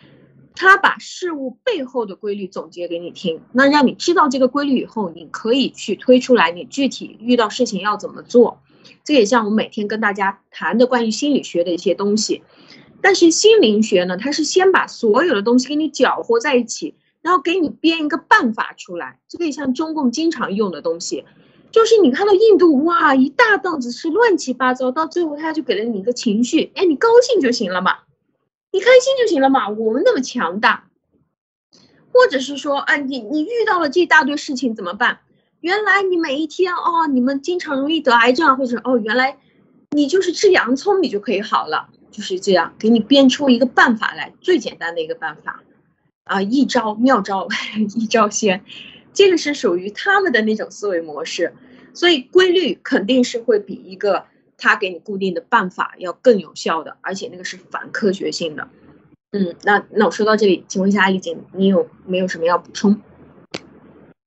[0.57, 8.61] 他把事物背后的规律总结给你听，那让你知道这个规律以后，你可以去推出来，你具体遇到事情要怎么做。
[9.05, 12.42] 这也像我每天跟大家谈的关于心理学的一些东西。
[13.03, 19.21] 但是心灵学呢，它是先把所有的东西给你搅和在一起，然后给你编一个办法出来。
[19.29, 21.25] 这个也像中共经常用的东西，
[21.71, 27.99] 就是你看到印度哇，一大档子是乱七八糟，到最后他就给了你一个情绪，哎，你高兴就行了嘛。
[28.77, 30.91] 你开心就行了嘛，我们那么强大，
[32.12, 35.21] 或者是说，哎，你你遇到了这大堆事情怎么办？
[35.61, 39.39] 原来你每一天哦，你们经常容易得癌症，或者哦，原来
[39.93, 45.62] 你就是吃洋葱你就可以好了，就是这样，给你编出一个办法来，最简单的一个办法
[46.25, 47.49] 啊，一招妙招，
[47.97, 48.62] 一招鲜，
[49.15, 51.55] 这个是属于他们的那种思维模式，
[51.95, 54.27] 所以规律肯定是会比一个。
[54.57, 58.69] 他给你固定的办法要更有效的，而且那个是反科学性的。
[59.33, 63.01] 嗯，那那我说到这里，请问一下丽姐，你有没有什么要补充？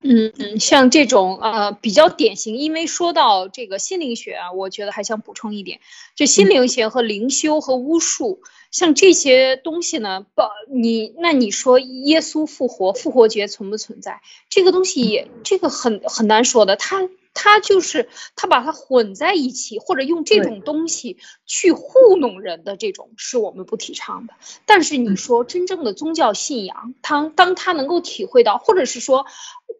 [0.01, 5.79] 嗯嗯，像这种呃比较典型，因为说到这个心灵学啊，我觉得还想补充一点，
[6.15, 14.21] 就心灵学和灵修和巫术，像这些东西呢，不，你那你说耶稣复活、复活节存不存在？
[14.49, 17.09] 这个东西也这个很很难说的，它。
[17.33, 24.33] 他就是他把它混在一起，或者用这种东西去糊弄人的这种，是我们不提倡的。
[24.65, 29.25] 但是你说真正的宗教信仰，他当他能够体会到，或者是说，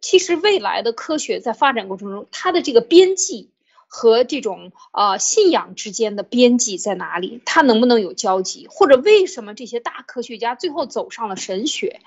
[0.00, 3.50] 其实未来的科学在发展过程中，它的这个边际。
[3.92, 7.42] 和这种呃信仰之间的边际在哪里？
[7.44, 8.68] 它能不能有交集？
[8.70, 12.00] 或者为什么这些大科学家最后走上了神学？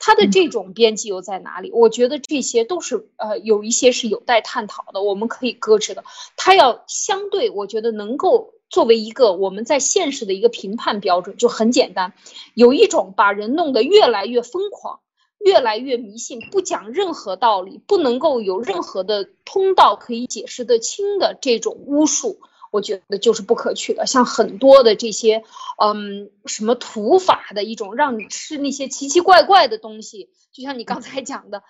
[0.00, 1.70] 它的这种边际又在哪里？
[1.70, 6.02] 我觉得这些都是呃有一些是有待探讨的，我们可以搁置的。
[6.36, 12.14] 它要相对，我觉得能够作为一个我们在现实的一个评判标准，就很简单，
[12.54, 14.98] 有一种把人弄得越来越疯狂。
[15.38, 24.04] 越来越迷信，不讲任何道理，不能够有任何的通道可以解释得清的这种巫术，我觉得就是不可取的。
[24.06, 25.44] 像很多的这些，
[25.80, 31.62] 嗯，什么土法的一种，让你吃那些奇奇怪怪的东西，就像你刚才讲的，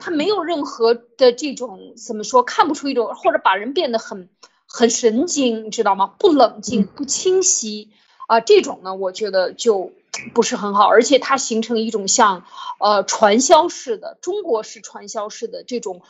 [0.00, 4.30] 它没有任何的这种怎么说，看不出一种，或者把人变得很
[4.66, 6.14] 很神经，你知道吗？
[6.18, 7.90] 不冷静，不清晰
[8.28, 9.92] 啊，这种呢，我觉得就。
[10.34, 12.44] 不是很好，而且它形成一种像，
[12.78, 16.02] 呃，传销式的中国式传销式的这种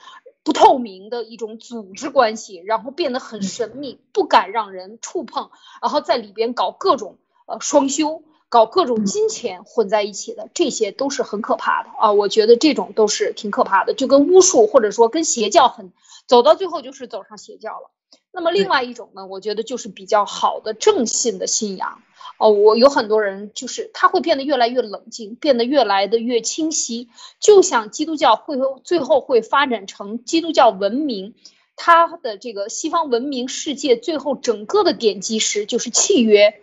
[0.42, 5.50] 不透明的一种组织关系，然后变得很神秘，不敢让人触碰，
[5.82, 7.16] 然后在里边搞各种
[7.46, 12.12] 呃双修，搞各种金钱混在一起的，这些都是很可怕的啊！
[12.12, 15.92] 我觉得这种都是挺可怕的，就跟巫术或者说跟邪教很
[16.26, 17.90] 走到最后就是走上邪教了。
[18.36, 22.02] 那么另外一种呢，我觉得就是比较好的正信的信仰。
[22.36, 27.08] 哦，我有很多人，就是他会变得越来越冷静，变得越来的越清晰，
[27.40, 31.34] 就像基督教会最后会发展成基督教文明，
[31.76, 36.60] 它的这个西方文明世界最后整个的点基石就是契约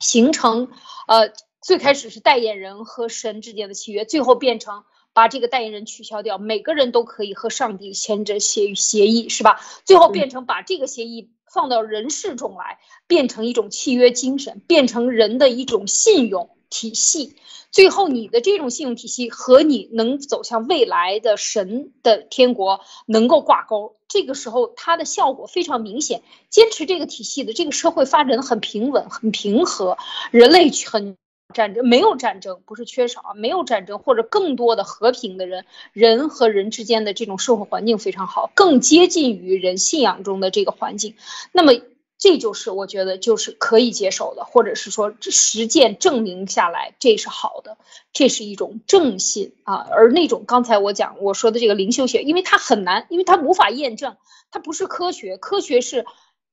[0.00, 0.68] 形成，
[1.06, 1.32] 呃，
[1.62, 4.82] 最开始是代言人和神之间的契约，最后变成
[5.18, 9.58] 把这个代言人取消掉，每个人都可以和上帝签着协协议，是吧？
[9.84, 11.30] 最后变成把这个协议。
[11.50, 17.36] 放到人世中来，变成一种契约精神，变成人的一种信用体系。
[17.72, 23.96] 最后，你的这种信用体系和你能走向未来的神的天国能够挂钩。
[24.08, 26.22] 这个时候，它的效果非常明显。
[26.50, 29.96] 坚持这个体系的这个社会发展的很平稳、很平和，
[30.30, 31.16] 人类很。
[31.54, 41.14] 战争没有战争，不是缺少啊，没有战争或者更多的和平的人，人和人之间的这种社会环境非常好，更接近于人信仰中的这个环境。
[41.52, 41.72] 那么
[42.18, 47.78] 这就是我觉得就是可以接受的，或者是说实践证明下来这是好的，
[48.12, 49.86] 这是一种正信啊。
[49.90, 54.18] 而那种刚才我讲我说的这个灵修学，因为它很难，因为它无法验证，
[54.50, 56.04] 它不是科学，科学是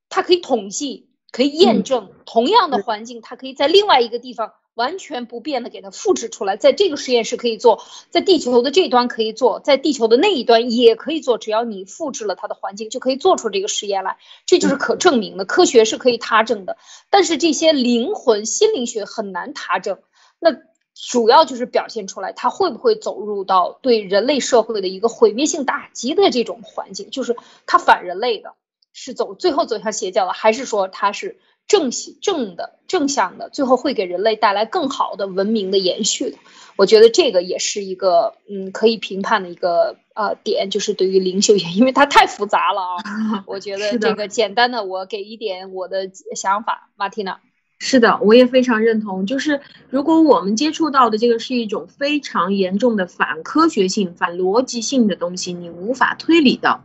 [0.07, 4.53] 它可以统计，可以验证同样的环境，它可以在另外一个地方。
[4.75, 14.17] 完全不变的给它复制出来，在这个实验室可以做，在地球的这端可以做，在地球的那一端也可以做，只要你复制了它的环境，就可以做出这个实验来。
[14.45, 16.77] 这就是可证明的，科学是可以他证的。
[17.09, 19.99] 但是这些灵魂、心灵学很难他证。
[20.39, 20.51] 那
[20.93, 28.53] 主要就是表现出来，它会不会走入到对人类社会的一个毁灭性打击的这种环境，就是它反人类的，
[28.91, 31.39] 是走最后走向邪教了，还是说它是？
[31.67, 36.37] 正喜正的正向的，最后会给人类带来更好的文明的延续的。
[36.77, 43.43] 我觉得这个也是一个嗯可以评判的一个呃点，就是对于灵修也，因为它太复杂了啊。
[43.47, 47.39] 我觉得这个简单的，我给一点我的想法，马蒂娜。
[47.79, 49.25] 是的，我也非常认同。
[49.25, 56.81] 就是如果我们接触到的这个是一种非常严重的反科学性、反逻辑性的东西，你无法推理的，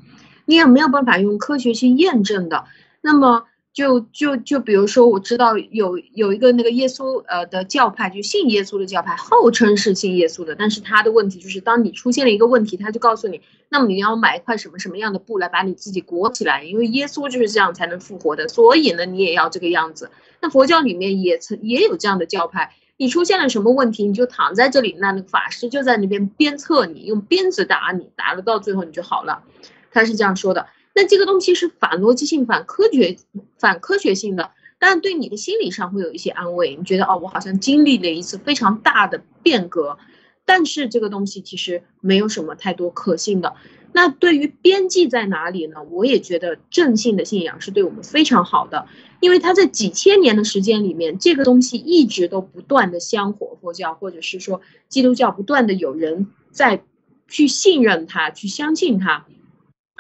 [0.47, 2.65] 你也没有办法用科学去验证的，
[3.03, 3.45] 那么。
[3.81, 13.41] 就就就比如说，我知道有有一个那个耶稣呃的教派，就信耶稣的教派，号称是信耶稣的，但是他的问题就是，当你出现了一个问题，他就告诉你，
[13.71, 20.11] 那么你要买一块什么什么样的布来把你自己裹起来，因为耶稣就是这样才能复活的，所以呢，你也要这个样子。
[20.43, 29.43] 那佛教里面也曾也有这样的教派，你出现了什么问题，你就躺在这里，那那个法师就在那边鞭策你，用鞭子打你，打了到最后你就好了，
[29.91, 30.67] 他是这样说的。
[31.01, 33.17] 那这个东西是反逻辑性、反科学、
[33.57, 36.77] 反科学性的，但对你的心理上会有一些安慰。
[36.77, 39.97] 你觉得哦，我好像经历了一次非常大的变革，
[40.45, 43.55] 但是这个东西其实没有什么太多可信的。
[43.93, 45.77] 那对于边际在哪里呢？
[45.91, 48.87] 我也觉得正信的信仰是对我们非常好的，
[49.21, 54.61] 因为它在几千年的时间里面，这个东西一直都不断的香火，佛教或者是说
[54.91, 56.83] 基督教不断的有人在
[57.27, 59.25] 去信任它，去相信它。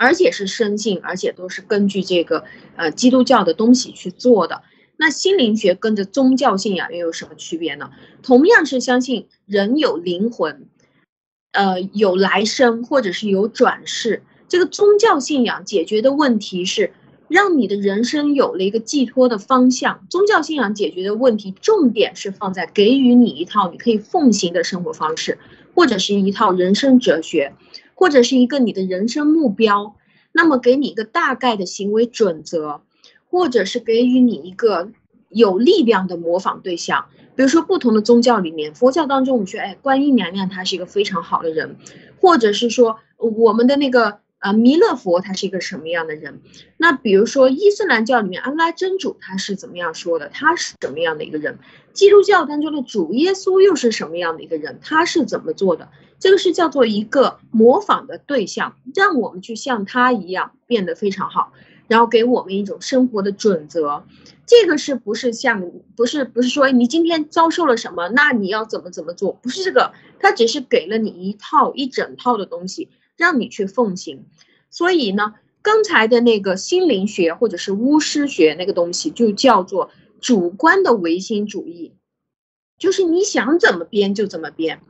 [0.00, 2.44] 而且是深信，而且都是根据这个
[2.76, 4.62] 呃基督教的东西去做的。
[4.96, 7.90] 那心灵学跟着宗教信仰又有什么区别呢？
[8.22, 10.68] 同样是相信人有灵魂，
[11.52, 14.22] 呃有来生或者是有转世。
[14.48, 16.94] 这个宗教信仰解决的问题是
[17.28, 20.06] 让你的人生有了一个寄托的方向。
[20.08, 25.38] 宗教信仰解决的问题重点是放在给予你一套你可以奉行的生活方式，
[25.74, 27.52] 或者是一套人生哲学。
[28.00, 29.94] 或者是一个你的人生目标，
[30.32, 32.80] 那么给你一个大概的行为准则，
[33.28, 34.90] 或者是给予你一个
[35.28, 37.08] 有力量的模仿对象。
[37.36, 41.76] 比如说，不同的宗教里面，佛教当中，我们说，哎，观音娘娘她是一个非常好的人，
[42.22, 46.40] 或者是说，我们的那个呃弥勒佛他是一个什么样的人？
[46.78, 50.30] 那比如说，伊斯兰教里面安拉真主他是怎么样说的？
[50.32, 51.58] 他是什么样的一个人？
[51.92, 54.78] 基督教当中的主耶稣又是什么样的一个人？
[54.82, 55.90] 他是怎么做的？
[56.20, 61.52] 这个是叫做一个模仿的对象，让我们去像他一样变得非常好，
[61.88, 64.04] 然后给我们一种生活的准则。
[64.46, 69.32] 这个是不是像不是不是说你今天遭受了什么，那你要怎么怎么做？
[69.32, 74.26] 不是这个，他只是给了你一套一整套的东西，让你去奉行。
[74.68, 81.94] 所以呢，刚才的那个心灵学或者是巫师学那个东西，就叫做主观的唯心主义，
[82.76, 84.80] 就是你想怎么编就怎么编。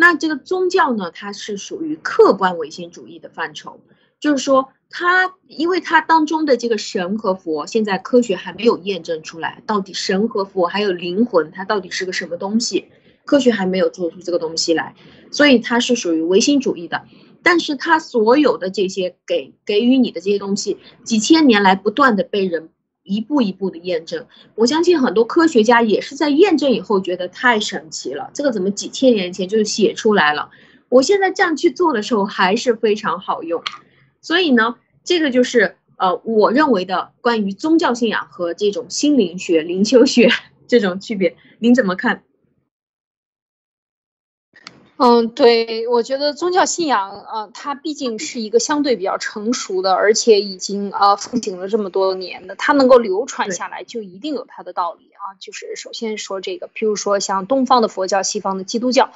[0.00, 3.80] 那这个宗教呢，它是属于客观唯心主义的范畴，
[4.20, 12.86] 就是说，它因为它当中的这个神和佛，现在科学还没有验证出来，到底神和佛还有灵魂，它到底是个什么东西，
[13.24, 14.94] 科学还没有做出这个东西来，
[15.32, 17.04] 所以它是属于唯心主义的。
[17.42, 22.70] 但是它所有的这些给给予你的这些东西，几千年来不断的被人。
[23.08, 28.30] 一步一步的验证，我相信很多科学家也是在验证以后觉得太神奇了。
[28.34, 30.50] 这个怎么几千年前就写出来了？
[30.90, 33.62] 我现在这样去做的时候还是非常好用。
[34.20, 40.28] 所以呢，这个就是呃我认为的关于宗教信仰和这种心灵学、灵修学
[40.68, 42.22] 这种区别，您怎么看？
[44.98, 55.38] 嗯，对，我觉得宗教信仰啊，它毕竟是一个相对比较成熟的，而且已经啊奉行了这么多年的，它能够流传下来，就一定有它的道理啊。
[55.38, 59.10] 就是首先说这个，譬如说像东方的佛教、西方的基督教。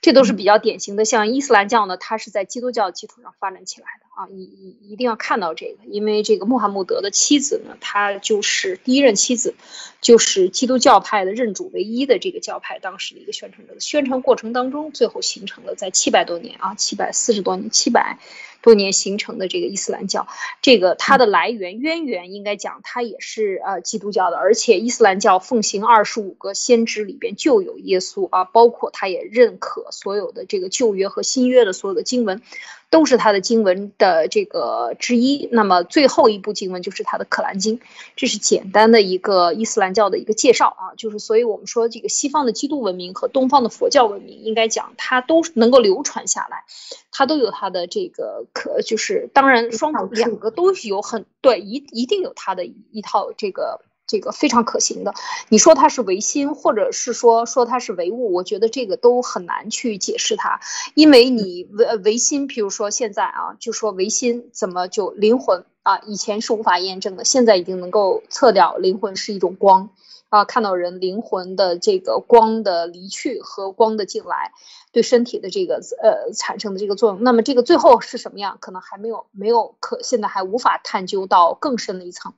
[0.00, 9.54] 这都是比较典型的，像伊斯兰教呢，它是在基督教基础上发展起来的啊，一一一定要看到这个，因为这个穆罕默德的妻子呢，她就是第一任妻子，
[10.00, 18.18] 就是基督教派的认主唯一的这个教派当时的一个宣传者，宣传过程当中，最后形成了在七百多年啊，七百四十多年，七百
[18.60, 20.26] 多年形成的这个伊斯兰教，
[20.62, 32.42] 这个它的来源渊源应该讲它也是呃基督教的，而且伊斯兰教奉行二十五个先知里边就有耶稣啊，包括他也认可所有的这个旧约和新约的所有的经文。
[32.90, 35.48] 都是他的经文的这个之一。
[35.52, 37.78] 那么最后一部经文就是他的《可兰经》，
[38.16, 40.94] 这是简单的一个伊斯兰教的一个介绍啊。
[40.96, 46.64] 就是所以我们说，这个西方的基督文明和东方的佛教文明，应该讲它都能够流传下来，
[47.10, 53.80] 它都有它的这个可，就是当然双两个都有很对一一定有它的一套这个。
[54.08, 55.14] 这个非常可行的，
[55.50, 60.60] 你说它是唯心，或者是说说它是唯物，我觉得这个都很难去解释它，
[60.94, 69.90] 因为你唯唯心，比如说现在啊，就说唯心怎么就灵魂啊，以前是无法验证的，现在已经能够测掉灵魂是一种光。
[70.30, 74.52] 啊，看到人灵魂的这个光的离去和光的进来，
[74.92, 82.34] 对身体的这个呃产生的这个作用，那么这个最后是什么样，可能还没有没有可现在还无法探究到更深的一层。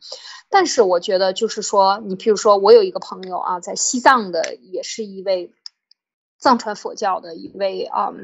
[0.48, 5.52] 但是我觉得就是说，你譬如说我有一个朋友啊，在西藏的，也是一位。
[6.42, 8.14] 藏传佛教的一位啊，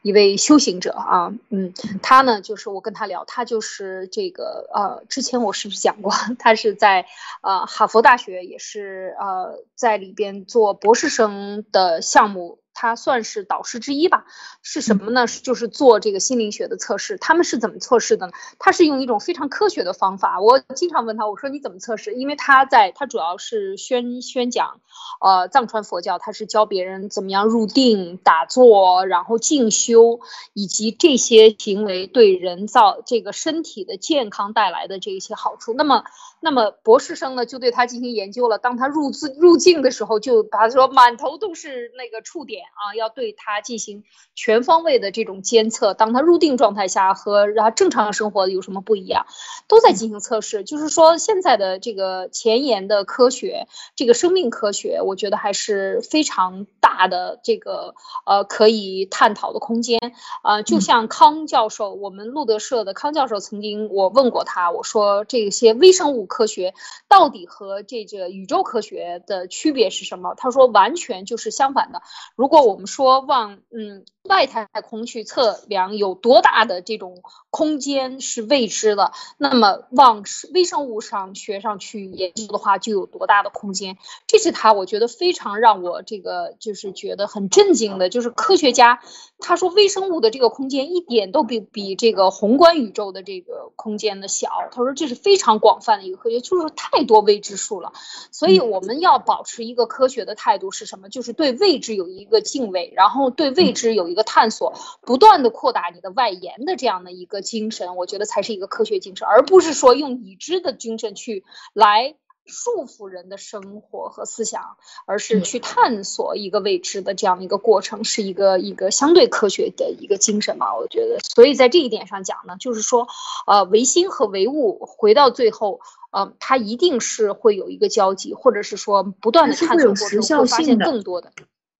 [0.00, 7.04] 一位修行者啊，嗯，他呢，就是我跟他聊，他就是这个呃，之前我是不是讲过，他是在
[7.42, 12.60] 呃哈佛大学，也是呃在里边做博士生的项目。
[12.80, 14.24] 他算是导师之一吧，
[14.62, 15.26] 是什么呢？
[15.26, 17.18] 就是做这个心灵学的测试。
[17.18, 18.32] 他们是怎么测试的呢？
[18.58, 20.40] 他是用一种非常科学的方法。
[20.40, 22.14] 我经常问他，我说你怎么测试？
[22.14, 24.80] 因为他在他主要是宣宣讲，
[25.20, 30.20] 呃，藏传佛教，他是教别人怎么样入定、打坐，然后静修，
[30.54, 35.74] 以及这些行为对人造这个身体的健康带来的这一些好处。
[35.74, 36.04] 那么。
[36.42, 38.56] 那么博士生呢，就对他进行研究了。
[38.56, 45.92] 当他入自入境的时候，就把他说满头都是那个触点啊，要对他进行全方位的这种监测。
[45.92, 49.26] 当他入定状态下和然后正常生活有什么不一样，
[49.68, 50.64] 都在进行测试。
[50.64, 60.00] 就是说，现在的这个前沿的科学，这个生命科学，我觉得还是非常大的这个呃可以探讨的空间
[60.42, 60.62] 啊。
[60.62, 66.29] 就像康教授，我们路德社的康教授曾经我问过他，我说这些微生物。
[66.30, 66.72] 科学
[67.08, 70.34] 到底和这个宇宙科学的区别是什么？
[70.36, 72.00] 他说完全就是相反的。
[72.36, 80.24] 如果我们说往嗯外太空去测量有多大的这种空间是未知的，那么往
[80.54, 83.98] 微生物上学上去研究的话，就有多大的空间。
[84.28, 89.00] 这是他我觉得非常让我这个就是觉得很震惊的，就是科学家
[89.40, 94.48] 他说微生物的这个空间一点都比比这个宏观宇宙的这个空间的小。
[94.70, 96.19] 他说这是非常广泛的一个。
[96.20, 97.92] 科学就是太多未知数了，
[98.30, 101.08] 所以我们要保持一个科学的态度是什么？
[101.08, 112.14] 就是对未知有一个敬畏，然后对未知有一个探索，不断的扩大你的外延的这样的一个精神，我觉得才是一个科学精神，而不是说用已知的精神去来。
[112.46, 120.74] 束缚人的生活和思想，而是去探索一个未知的这样的一个过程，是一个一个相对科学的一个精神吧？
[120.76, 123.06] 我觉得，所以在这一点上讲呢，就是说，
[123.46, 125.78] 呃，唯心和唯物回到最后，
[126.10, 131.32] 呃，它一定是会有一个交集，或者是说不断的探索过程会发现更多的。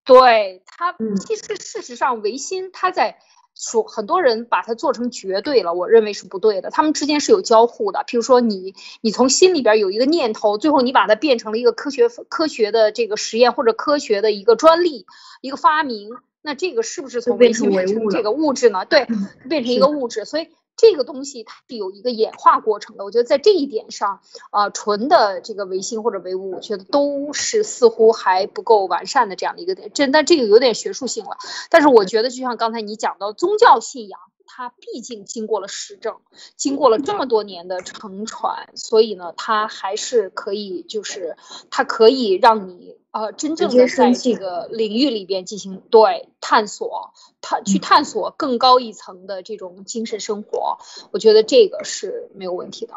[0.04, 3.18] 对它，其实事实上唯心它在。
[3.56, 6.70] 说很多人把它做成绝对了，我认为是不对的。
[6.70, 8.04] 他们之间是有交互的。
[8.06, 15.04] 譬如说，你你从心里边有一个念头，最后你把它变成了一个科学科学的这个实验或者科学的一个专利
[15.42, 16.08] 一个发明，
[16.40, 17.70] 那这个是不是从变成
[18.08, 18.86] 这个物质呢？
[18.86, 19.06] 对，
[19.46, 20.48] 变成一个物质，所以。
[20.80, 29.90] 这个东西它是有一个演化过程的，我觉得在这一点上，啊，纯的这个唯心或者唯物，我觉得都是似乎还不够完善的这样的一个点。
[29.92, 31.36] 这但这个有点学术性了。
[31.68, 34.18] 但是我觉得，就像刚才你讲到宗教信仰，
[34.52, 36.16] 它毕竟经过了实证，
[36.56, 41.36] 经过了这么多年的承传，所以呢，它还是可以，就是
[41.70, 42.98] 它可以让你。
[43.12, 50.78] 呃，真正的在这个领域里边进行对探索，探去探索更高一层的这种精神生活，
[51.10, 52.94] 我觉得这个是没有问题的。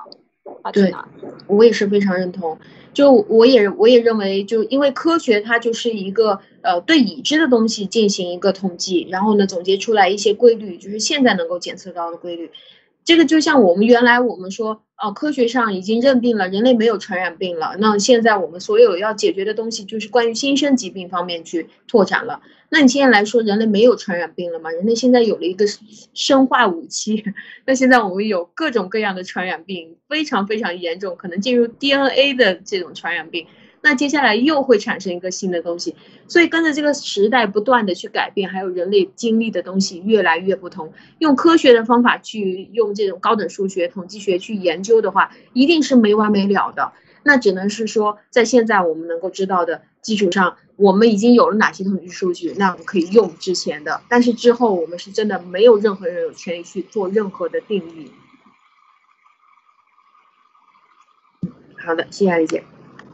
[0.61, 0.93] 啊，对，
[1.47, 2.57] 我也是非常认同。
[2.93, 12.51] 就我也我也认为，就因为科学它就是一个呃对已知的东西进行一个统计，然后呢总结出来一些规律，就是现在能够检测到的规律。
[13.05, 17.75] 这个就像我们原来我们说，哦，科学上已经认定了人类没有传染病了。
[17.79, 22.41] 那现在我们所有要解决的东西，就是关于新生疾病方面去拓展了。
[22.69, 24.71] 那你现在来说，人类没有传染病了吗？
[24.71, 25.65] 人类现在有了一个
[26.13, 27.23] 生化武器。
[27.65, 33.47] 那现在我们有各种各样的传染病，非常非常严重，可能进入 DNA 的这种传染病。
[33.83, 35.95] 那接下来又会产生一个新的东西。
[36.27, 46.93] 所以跟着这个时代不断的去改变，还有人类经历的东西越来越不同，用科学的方法去用这种高等数学、统计学去研究的话，一定是没完没了的。
[47.23, 54.01] 那只能是说，在现在我们能够知道的基础上，我们已经有了哪些统计数据，那我们可以用之前的。
[54.09, 58.11] 但是之后我们是真的没有任何人有权利去做任何的定义。
[61.77, 62.63] 好的，谢谢李姐。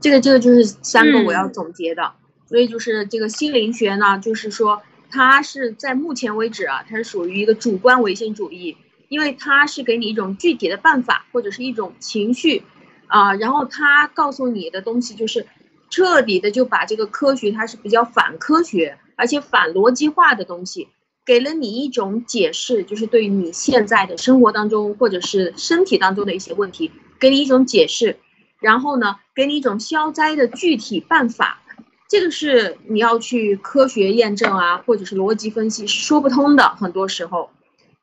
[0.02, 2.14] 这个这个就是三个我要总结的。
[2.48, 8.78] 所以就是这个心灵学呢，就是说它是在目前为止啊，它是属于一个主观唯心主义，
[9.08, 12.64] 因为它是给你一种具体的办法或者是一种情绪。
[13.08, 15.48] 啊，然后它告诉你的东西就是
[15.90, 20.90] 彻底的就把这个科学，它是比较反科学，而且反逻辑化的东西，
[21.26, 28.18] 给了你一种解释，就是对于你现在的生活当中或者是身体当中的一些问题，给你一种解释，
[28.60, 31.62] 然后呢，给你一种消灾的具体办法，
[32.10, 37.50] 这个是你要去科学验证啊，或者是逻辑分析是说不通的，很多时候，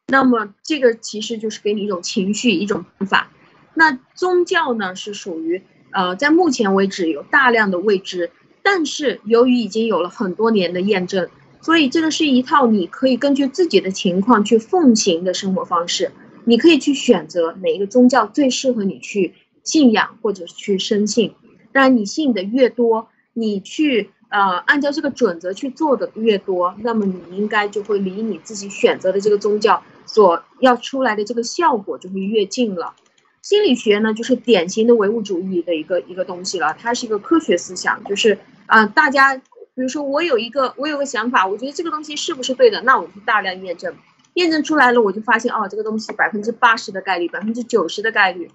[0.06, 3.30] 那么这个其实就是给你一种情绪，一种办法。
[3.74, 8.30] 那宗教呢是属于呃，在目前为止有大量的未知，
[8.62, 11.28] 但是由于已经有了很多年的验证，
[11.60, 16.12] 所以这个是一套你可以根据自己的情况去奉行的生活方式。
[16.48, 19.34] 你可以去选择哪一个宗教最适合你去
[19.66, 21.34] 信仰或者去深信。
[21.72, 32.94] 当然，你信的越多，你去呃按照这个准则去做的越多，那么你应该就会离你自己选择的这个宗教所要出来的这个效果就会越近了。
[33.42, 36.74] 心理学呢，就是典型的唯物主义的一个一个东西了。
[36.78, 39.42] 它是一个科学思想，就是啊，大家比
[39.82, 43.94] 如说我有一个我有个想法，我觉得这个东西是不是对的，那我就大量验证，
[44.34, 48.50] 验证出来了，我就发现哦，这个东西百分之八十的概率，百分之九十的概率，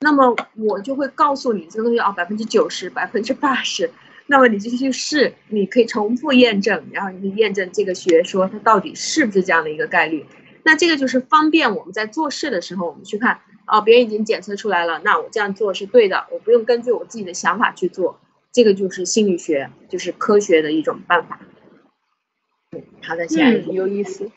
[0.00, 3.90] 那么我就会告诉你这个东西啊，百分之九十，百分之八十，
[4.26, 10.26] 那么你就去试，你可以重复验证，然后你去验证这个学说它到底是不是这样的一个概率。
[10.62, 13.40] 那这个就是方便我们在做事的时候，我们去看。
[13.66, 18.20] 哦，别人已经检测出来了，那我这样做是对的，我不用根据我自己的想法去做，
[18.52, 21.40] 这个就是心理学，就是科学的一种办法。
[23.00, 24.30] 好的，亲爱的，有意思。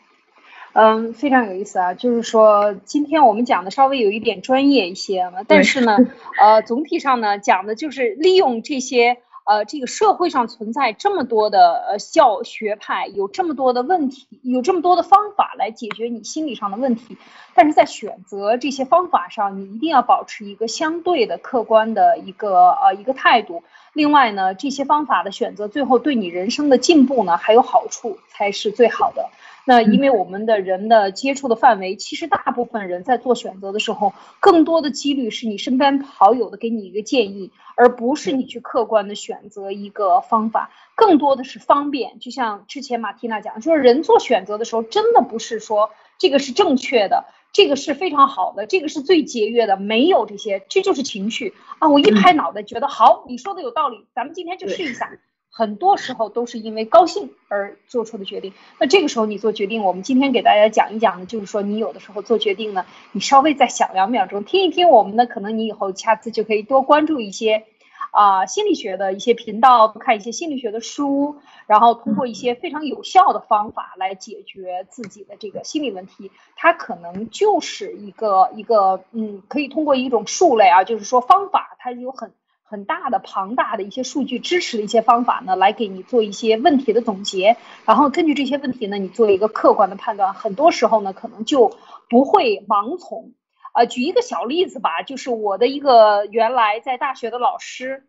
[0.80, 5.96] 嗯，非常有意思啊，就是说今天我们讲的稍微有一点专业一些，但是呢，
[6.40, 9.18] 呃，总体上呢讲的就是利用这些。
[9.44, 17.16] 呃，这个社会上存在这么多的呃教学派，有这么多的问题，有这么多的方法来解决你心理上的问题，
[17.54, 23.62] 但是在选择这些方法上，你一定要保持一个相对的客观的一个呃一个态度。
[23.94, 29.30] 另外呢，这些方法的选择最后对你人生的进步呢还有好处才是最好的。
[29.68, 42.18] 那因为我们的人的接触的范围，其实大部分人在做选择的时候，更多的几率是你身边好友的给你一个建议，而不是你去客观的选择一个方法，更多的是方便。
[42.18, 51.90] 就像之前马蒂娜讲，就是人做选择的时候，真的不是说这个是正确的，这个是非常好的，这个是最节约的，没有这些，这就是情绪啊！
[51.90, 55.10] 我一拍脑袋觉得好，你说的有道理，咱们今天就试一下。
[55.58, 58.52] 很多时候都是因为高兴而做出的决定。
[58.78, 67.64] 那这个时候你做决定，我们今天给大家讲一讲呢，就是说你有的时候做决定呢，你稍微再想两秒钟，听一听我们的，可能你以后下次就可以多关注一些
[68.12, 76.30] 啊心理学的一些频道，看一些心理学的书，然后通过一些非常有效的方法来解决自己的这个心理问题。
[76.54, 82.30] 它可能就是一个一个嗯，可以通过一种数类啊，就是说方法，它有很。
[82.70, 87.56] 很大的、庞大的一些数据支持的一些方法呢，来给你做一些问题的总结，
[87.86, 90.34] 然后根据这些问题呢，你做一个客观的判断。
[90.34, 91.72] 很多时候呢，可能就
[92.10, 93.32] 不会盲从。
[93.72, 98.06] 呃，举一个小例子吧，就是我的一个原来在大学的老师，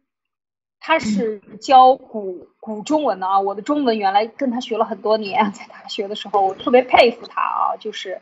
[0.82, 3.40] 他是教古古中文的啊。
[3.40, 8.20] 我的中文原来跟他学了很多年，在大学的时候，我特别佩服他啊，就是。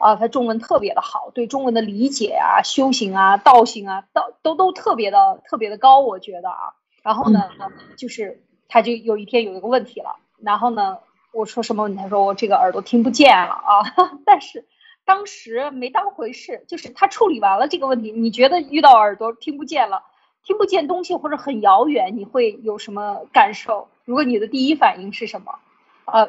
[0.00, 6.74] 啊，他中文特别的好，对中文的理解啊、修行啊、道行啊，都都都特别的特别的高，我觉得啊。
[7.02, 7.50] 然后呢，
[7.96, 10.98] 就是他就有一天有一个问题了，然后呢，
[11.32, 12.02] 我说什么问题？
[12.02, 13.94] 他说我这个耳朵听不见了啊。
[14.24, 14.66] 但是
[15.04, 18.10] 当时没当回事，就是他处理完了这个问题。
[18.10, 20.02] 你觉得遇到耳朵听不见了，
[20.44, 23.88] 听不见东西或者很遥远，你会有什么感受？
[24.06, 25.58] 如果你的第一反应是什么？
[26.06, 26.28] 呃，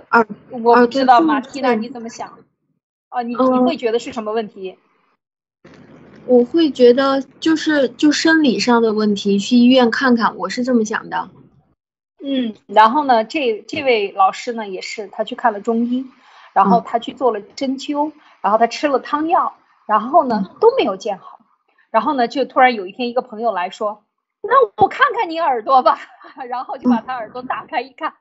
[0.49, 2.38] 我不知道马蒂娜你怎么想？
[3.12, 4.78] 啊，你你会觉得是什么问题？
[6.26, 11.30] 我会觉得就是就生理上的问题，去医院看看，我是这么想的。
[12.24, 16.05] 嗯，然后呢，这这位老师呢也是，他去看了中医，
[16.53, 19.55] 然后他去做了针灸，然后他吃了汤药，
[19.86, 21.39] 然后呢都没有见好，
[21.89, 24.05] 然后呢就突然有一天一个朋友来说，
[24.41, 25.99] 那我看看你耳朵吧，
[26.47, 28.14] 然后就把他耳朵打开一看，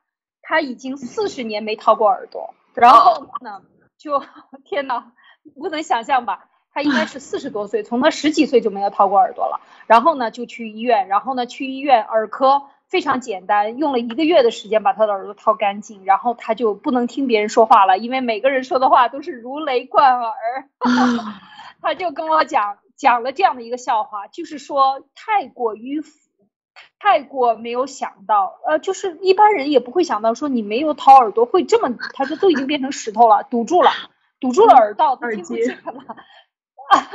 [0.42, 3.62] 他已经四十年没掏过耳朵，然后呢，
[4.00, 4.20] 就
[4.64, 5.12] 天哪，
[5.56, 6.46] 不能想象吧？
[6.72, 20.34] 他应该是四十多岁，从他十几岁就没有掏过耳朵了，然后呢就去医院，然后呢去医院耳科非常简单，用了一个月的时间把他的耳朵掏干净，然后他就不能听别人说话了，因为每个人说的话都是如雷贯耳，
[21.82, 26.29] 他就跟我讲讲了这样的一个笑话，就是说太过迂腐，
[27.00, 33.90] 太过没有想到，呃，就是一般人也不会想到说你没有掏耳朵会这么，他说都已经变成石头了，堵住了，
[34.38, 36.14] 堵住了耳道，他听不见了。
[36.92, 37.08] 啊，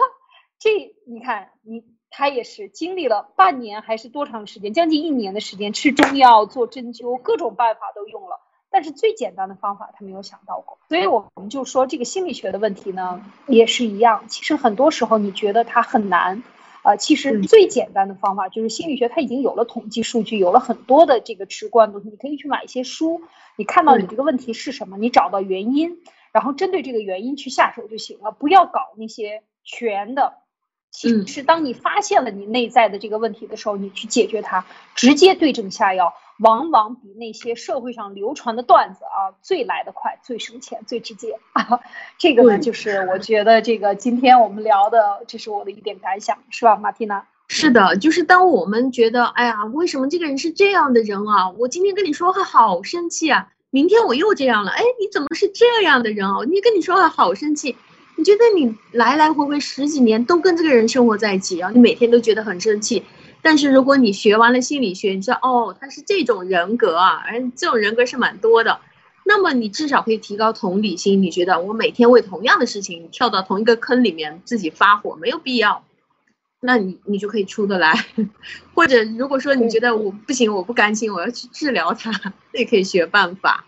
[0.59, 8.39] 这你看，你他也是经历了半年还是多长时间，将近一年的时间，吃中药、做针灸，各种办法都用了，
[8.71, 10.79] 但是最简单的方法他没有想到过。
[10.89, 14.23] 所以我们就说这个心理学的问题呢，也是一样。
[14.29, 16.41] 其实很多时候你觉得它很难，
[16.85, 23.21] 啊，其实最简单的方法就是心理学，它已经有了统计数据，有了很多的这个直观的东西，你可以去买一些书，
[23.57, 25.97] 你看到你这个问题是什么，你找到原因，
[26.31, 29.43] 然后针对这个原因去下手就行了，不要搞那些。
[29.67, 30.43] 全的，
[30.95, 34.65] 其实当你发现了你内在的这个问题的时候，你去解决它，
[34.95, 41.81] 直接对症下药，往往比那些社会上流传的段子啊最来得快、最省钱、最直接啊。
[42.17, 47.25] 这个呢，就是我觉得这个今天我们聊的，这是我的一点感想，是吧，马蒂娜？
[47.47, 51.49] 是的，就是当我们觉得，哎呀，为什么这个人是这样的人啊？
[51.51, 56.45] 我今天跟你说话好生气啊，明天我又这样了，哎，你怎么是这样的人哦？
[56.45, 57.75] 你跟你说话好生气。
[58.17, 63.03] 你觉得你来来回回十几年都跟这个人生活在一起，然后你每天都觉得很生气。
[63.41, 68.79] 但是如果你学完了心理学，你知道哦，他是这种人格啊，而这种人格是蛮多的，
[69.25, 71.21] 那么你至少可以提高同理心。
[71.21, 75.83] 你觉得我每天为同样的事情跳到同一个坑里面自己发火没有必要，
[76.59, 78.05] 那你你就可以出得来。
[78.73, 82.09] 或者如果说你觉得我不行，我不甘心，我要去治疗他，
[82.51, 83.65] 那也可以学办法。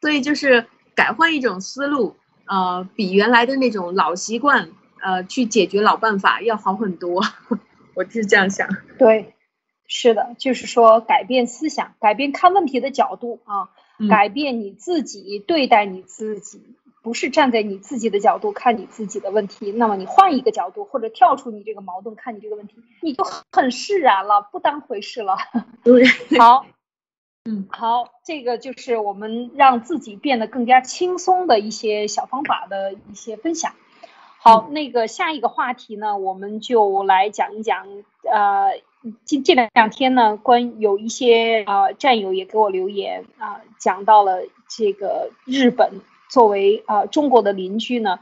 [0.00, 2.16] 所以就是改换一种思路。
[2.46, 4.70] 呃，比原来的那种老习惯，
[5.00, 7.22] 呃，去解决老办法要好很多。
[7.94, 8.68] 我是这样想。
[8.98, 9.34] 对，
[9.86, 13.68] 是的，就是说改变思想，改变看问题的角度啊，
[14.08, 25.36] 改变你自己对待你自己，不是站在你自己的角度看你自己的问题，那么你换一个角度，或者跳出你这个矛盾看你这个问题，你就很释然了，不当回事了。
[25.84, 26.04] 对，
[26.40, 26.64] 好。
[27.44, 33.72] 嗯，好，这个就是我们让自己变得更加轻松的一些小方法的一些分享。
[34.38, 37.86] 好，那个下一个话题呢，我们就来讲一讲。
[38.30, 38.80] 呃，
[39.24, 48.20] 这这两天呢，关有一些呃战友也给我留言啊，讲到了这个日本作为呃中国的邻居呢，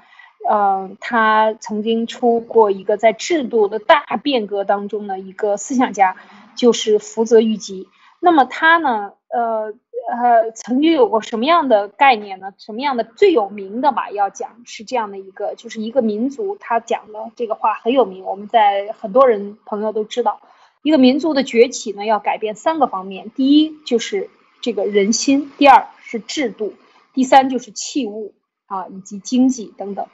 [0.48, 6.16] 呃，他曾经出过一个在制度的大变革当中的一个思想家，
[6.56, 7.86] 就是福泽谕吉。
[8.20, 9.14] 那么他呢？
[9.28, 9.72] 呃
[10.10, 12.52] 呃，曾经有过什么样的概念呢？
[12.58, 14.10] 什么样的最有名的吧？
[14.10, 20.40] 要讲是这样的一个，就是一个民族，他讲的这个话很有名，我们在很多人朋友都知道，
[20.82, 26.74] 一个民族的崛起呢，要改变三个方面，第一就是这个人心，第二是制度，
[27.14, 28.34] 第三就是器物
[28.66, 30.08] 啊，以及经济等等。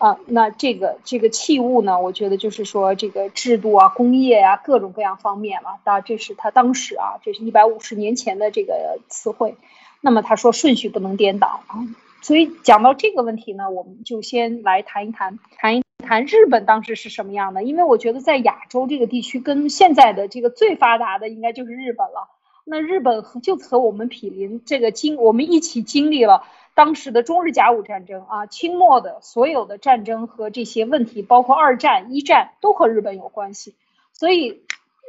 [0.00, 5.78] 啊，那这个这个器物呢，我觉得就是说这个制度啊、工业啊各种各样方面了。
[5.84, 9.56] 当然，这是他当时啊，这是一百五十年前的这个词汇。
[10.00, 11.84] 那么他说顺序不能颠倒啊。
[12.22, 17.62] 所以讲到这个问题呢，我们就先来谈一谈，谈一谈日本当时是什么样的。
[17.62, 22.39] 因为我觉得在亚洲这个地区，跟现在的这个最发达的应该就是日本了。
[22.70, 26.44] 那日本和就和我们毗邻，这个经我们一起经历了。
[26.74, 33.74] 当时的中日甲午战争啊，清末的所有的战争和这些问题，包括二战、一战，都和日本有关系，
[34.12, 34.62] 所以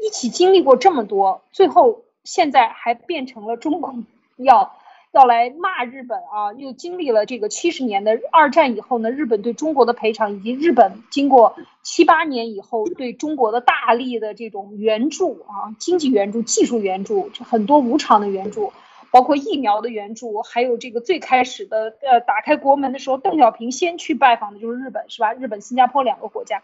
[0.03, 4.05] 一起经历过这么多，最后现在还变成了中共
[4.37, 4.75] 要
[5.11, 18.71] 要来骂日本啊，又经历了这个七十年的二战以后呢，日本对中国的赔偿，以及日本经过七八年以后对中国的大力的这种援助啊，经济援助、技术援助，很多无偿的援助。
[19.11, 25.33] 包括疫苗的援助，还有这个最开始的呃打开国门的时候，邓小平先去拜访的就是日本，是吧？
[25.33, 26.63] 日本、新加坡两个国家。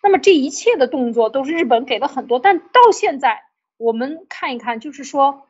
[0.00, 3.42] 那么这一切的动作都是日本给的很多，但到现在
[3.76, 5.48] 我们看一看，就是说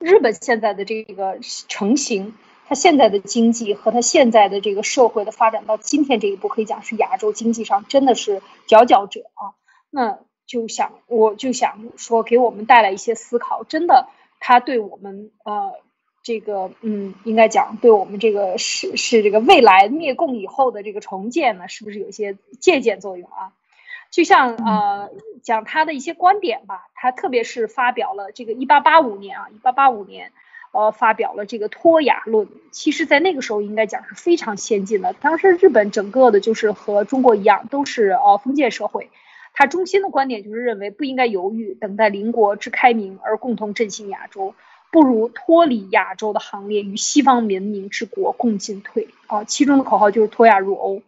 [0.00, 1.38] 日本现在的这个
[1.68, 2.32] 成型，
[2.66, 9.52] 它现在的经济和它现在的这个社会的发展到今天这一步，可以讲是亚洲经济上真的是佼佼者啊。
[9.90, 14.08] 那就想我就想说，给我们带来一些思考，真的。
[14.42, 15.74] 他对我们呃，
[16.22, 23.52] 这个嗯，应该讲对我们这个是是这个未来灭共以后的这个重建呢，是不是有一些借鉴作用啊？
[24.10, 25.10] 就像呃
[25.42, 30.32] 讲他的一些观点吧，他特别是发表了这个一八八五年啊，一八八五年。
[30.72, 35.12] 呃，发表了这个脱亚论，其实，在那个时候应该讲是非常先进的。
[35.14, 39.10] 当时日本整个的就是和中国一样，都是呃封建社会。
[39.52, 44.54] 他中心的观点就是认为不应该犹豫，等待邻国之开明而共同振兴亚洲，
[44.92, 49.08] 不如脱离亚洲的行列，与西方文明之国共进退。
[49.26, 51.02] 啊，其中的口号就是脱亚入欧。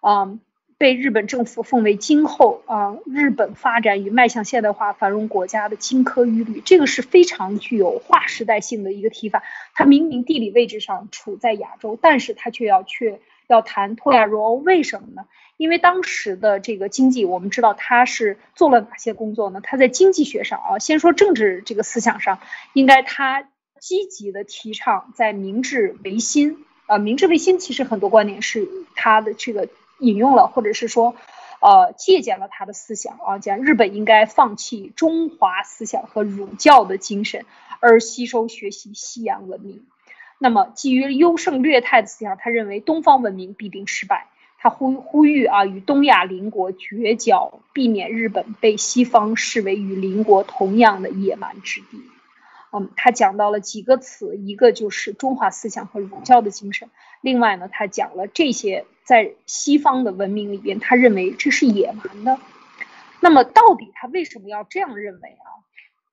[0.00, 0.38] 啊。
[0.82, 9.44] 被日本政府奉为今后啊日本发展与迈向现代化繁荣国家的金科玉律，这个是非常具有划时代性的一个提法。
[9.74, 15.22] 它明明地理位置上处在亚洲，但是它却要却要谈脱亚入欧，为什么呢？
[15.56, 19.60] 因为当时的这个经济，我们知道它是做了哪些工作呢？
[19.62, 22.40] 它在经济学上啊，先说政治这个思想上，
[22.72, 28.66] 应该它积极的提倡在明治维新啊，明治维新其实很多观点是
[28.96, 29.68] 它的这个。
[30.02, 31.14] 引用了，或者是说，
[31.60, 37.46] 呃，借鉴了他的思想啊，讲日本应该放弃中华思想和儒教的精神，
[37.80, 39.84] 而吸收学习西洋文明。
[40.38, 44.26] 那么，基于优胜劣汰的思想，他认为东方文明必定失败。
[44.58, 52.00] 他呼呼吁啊，与东亚邻国绝交，避免日本被西方视为与邻国同样的野蛮之地。
[52.74, 56.88] 嗯，他讲到了几个词，一个就是中华思想和儒教的精神。
[57.20, 62.38] 另外呢，他讲了这些在西方的文明里边，他认为这是野蛮的。
[63.20, 65.60] 那么，到底他为什么要这样认为啊？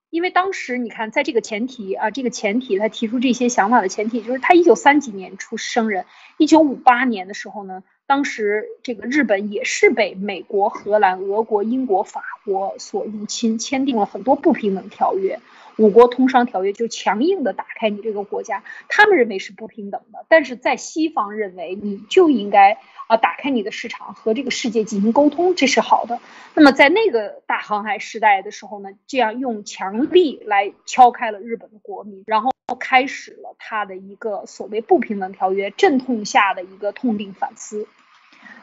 [0.10, 6.06] 因为当时你看，在这个前提啊，这个前提他提出这些想法的前提，就是他一九三几年出生人，
[6.38, 15.40] 一九五八年的时候呢，当时这个日本也是被美国、荷兰、俄国、英国、法国所入侵，签订了很多不平等条约。
[15.80, 22.78] 五国通商条约就强硬的打开你这个国家，他们认为是不平等的，但是在西方认为你就应该
[23.08, 26.20] 啊打开你的市场和这个世界进行沟通，这是好的。
[26.54, 37.88] 那么在那个大航海时代的时候呢，这样用强力来敲开了日本的国民，然后开始了他的一个所谓不平等条约阵痛下的一个痛定反思。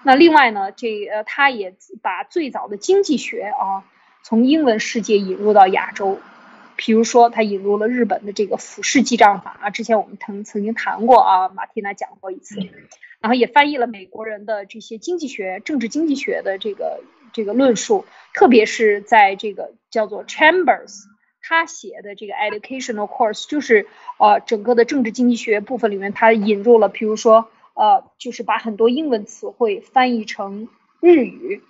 [0.03, 3.89] 那另外呢，这呃他也把最早的经济学啊
[4.23, 6.19] 从英文世界引入到亚洲。
[6.77, 12.61] 比如说，他引入了日本的这个俯视记账法啊，之前我们曾曾经谈过啊，马蒂娜讲过一次，
[13.21, 17.03] 然后也翻译了美国人的这些经济学、政治经济学的这个
[17.33, 18.05] 这个论述，
[18.35, 21.05] 特别是在这个叫做 Chambers
[21.41, 23.87] 他写的这个 Educational Course，就是
[24.19, 30.69] 呃整个的政治经济学部分里面，他引入了，比如说呃，就是把很多英文词汇翻译成
[31.01, 31.63] 日语。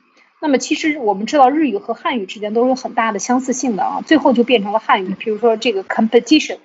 [0.47, 5.13] 那么其实我们知道日语和汉语之间都有很大的相似性的啊，最后就变成了汉语。
[5.19, 6.59] 比如说这个 competition，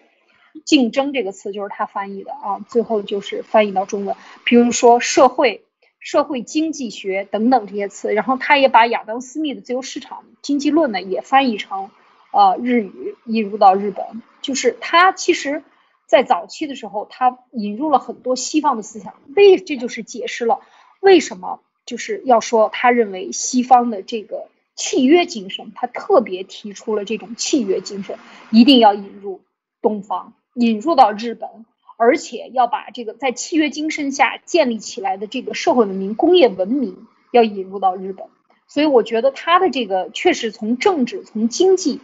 [0.66, 4.16] 竞争这个词就是他翻译的啊，最后就是翻译到中文。
[4.44, 5.66] 比如说社会、
[5.98, 11.90] 社会经济学等等这些词，然后他也把亚当斯密的自由市场经济论呢也翻译成
[12.32, 14.22] 呃日语，引入到日本。
[14.44, 15.64] 就是他其实，
[16.06, 20.60] 在早期的时候，他引入了很多西方的思想，为这就是解释了
[21.00, 21.62] 为什么。
[21.92, 28.18] 就是要说，他认为西方的这个契约精神，他特别提出了这种契约精神，
[28.50, 29.42] 一定要引入
[29.82, 31.50] 东方，引入到日本，
[31.98, 38.28] 而且要把这个在契约精神下建立起来的这个社会文明、工业文明要引入到日本。
[38.68, 42.00] 所以我觉得他的这个确实从政治、从经济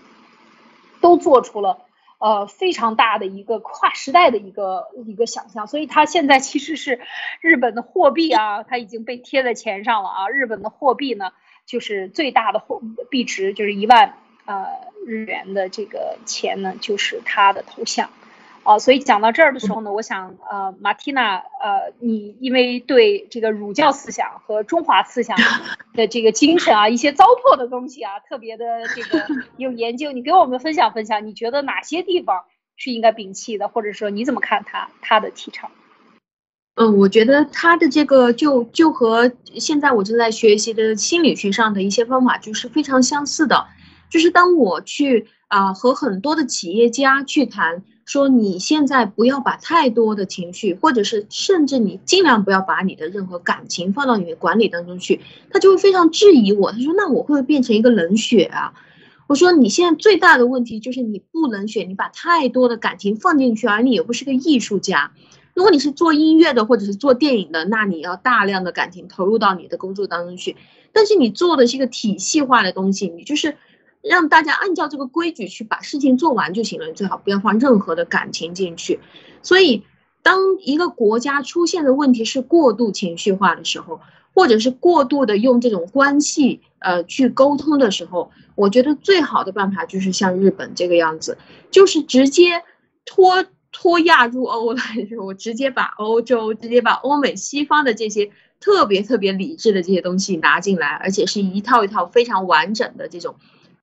[1.00, 1.87] 都做出了。
[2.20, 7.00] 呃，非常大的一个跨时代的一个一个想象，所以它现在其实是
[7.42, 10.30] 日本的货币啊，它已经被贴在钱上了啊。
[10.30, 11.32] 日本的货币呢，
[11.66, 14.16] 就是最大的货币值就是一万
[14.46, 14.66] 呃
[15.06, 18.10] 日元的这个钱呢，就是它的头像。
[18.68, 25.38] 啊，所以讲到这儿的时候呢，我想，呃，马蒂娜，呃，你因为对这个儒教思想和中华思想
[25.96, 32.44] 的这个精神啊，一些糟粕的东西啊，特别的这个 有研究，你给我们分享分享，你觉得哪些地方
[32.76, 35.72] 是应该摒弃的，或者说你怎么看他他的提倡？
[36.76, 43.66] 嗯，我觉得他的这个就就和现在我正在学习的心理学上的一些方法就是非常相似的，
[44.10, 47.86] 就是当我去啊和很多的企业家去谈。
[48.08, 55.20] 说你现在不要把太多的情绪，或者是甚至你尽量不要把你的任何感情放到你的管理当中去，
[55.52, 56.72] 他就会非常质疑我。
[56.72, 58.74] 他说：“那我会不会变成一个冷血啊？”
[59.28, 65.12] 我说：“你现在最大的问题就是你不冷血，你把太多的感情放进去，而你又不是个艺术家。
[65.54, 70.56] 如果你是做音乐的或者是做电影的，那你要大量的感情投入到你的工作当中去。
[70.94, 73.58] 但是你做的是一个体系化的东西，你就是。”
[74.08, 79.00] 让大家按照这个规矩去把事情做完就行了，最好不要放任何的感情进去。
[79.42, 79.84] 所以，
[80.24, 84.00] 当一个国家出现的问题是过度情绪化的时候，
[84.34, 91.38] 或者是过度的用这种关系呃去沟通的时候，我觉得最好的办法就是像日本这个样子，
[91.72, 92.64] 就是直接
[93.06, 94.82] 脱脱亚入欧来
[95.24, 98.30] 我直接把欧洲、直接把欧美西方的这些
[98.60, 103.36] 特别特别理智的这些东西拿进来，而且是一套一套非常完整的这种，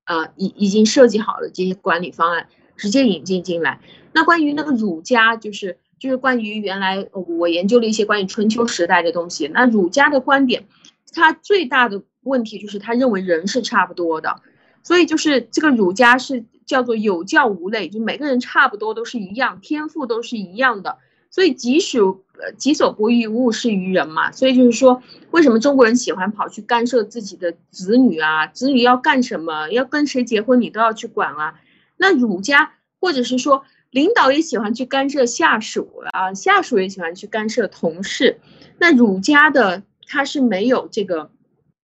[0.07, 3.81] 呃，已已经设计好了这些管理方案，直接引进进来。
[4.13, 9.49] 那关于那个儒家，就是就是关于原来我研究了一些关于春秋时代的东西。
[9.49, 10.67] 那儒家的观点，
[11.13, 14.41] 他最大的问题就是他认为人是差不多的，
[14.83, 20.99] 所以就是这个儒家是叫做有教无类，就每个人差不多都是一样，天赋都是一样的。
[21.35, 24.31] 所以己所呃己所不欲，勿施于人嘛。
[24.31, 28.47] 所以就是说，为什么中国人喜欢跑去干涉自己的子女啊？
[28.47, 31.61] 子女要干什么，要跟谁结婚，你都要去管啊？
[31.97, 33.65] 那儒家或者是说。
[33.91, 38.41] 领导也喜欢去干涉下属啊，下属也喜欢去干涉同事。
[38.79, 41.31] 那儒家的他是没有这个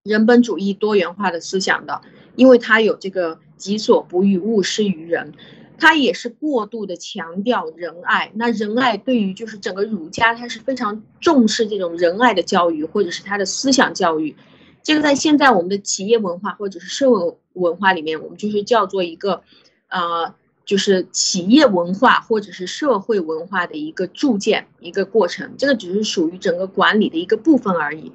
[0.03, 2.03] 人本主义多元化的思想的，
[2.34, 5.32] 因为他有这个己所不欲，勿施于人。
[5.80, 8.30] 他也是过度的强调仁爱。
[8.34, 14.36] 那仁爱对于就是整个儒家，他是非常重视这种仁爱的教育，或者是他的思想教育。
[14.82, 19.42] 这个在现在我们的企业文化或者是社会文化里面，我们就是叫做一个，
[19.88, 20.34] 呃。
[20.66, 28.12] 就是企业文化或者是社会文化的一个铸建一个过程，这个只是属于整个管理的一个部分而已。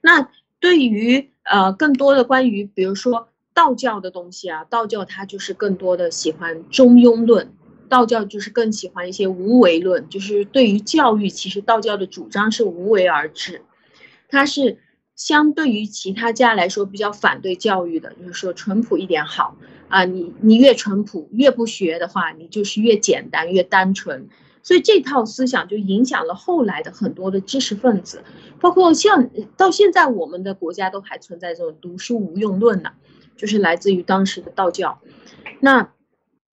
[0.00, 7.52] 那对于呃更多的关于比如说道教的东西啊，道教它就是更多的喜欢中庸论，
[7.88, 13.62] 道教就是更喜欢一些无为论，就是对于教育，其实道教的主张是无为而治，
[14.28, 14.78] 它是
[15.16, 19.56] 相对于其他家来说比较反对教育的，就是说淳朴一点好。
[19.88, 24.26] 啊，你你越淳朴，越不学的话，你就是越简单越单纯，
[24.62, 28.24] 所以这套思想就影响了后来的很多的知识分子，
[28.58, 29.28] 包括像
[29.58, 32.92] 到现在我们的国家都还存在这种读书无用论呢，
[33.42, 35.00] 就是来自于当时的道教，
[35.58, 35.90] 那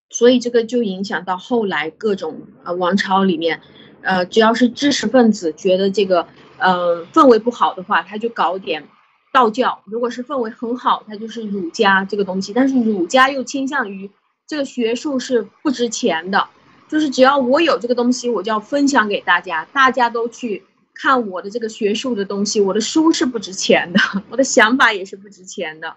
[0.10, 3.62] 所以这个就影响到后来各种呃王朝里面，
[4.02, 6.26] 呃只要是知识分子觉得这个
[6.58, 8.88] 呃氛围不好的话，他就搞点。
[9.32, 14.10] 道教如果是氛围很好，他就是儒家这个东西，但是儒家又倾向于
[14.48, 16.48] 这个学术是不值钱的，
[16.88, 20.66] 就是只要我有这个东西，我就要分享给大家，大家都去
[20.96, 24.00] 看我的这个学术的东西，我的书是不值钱的，
[24.32, 25.96] 我的想法也是不值钱的。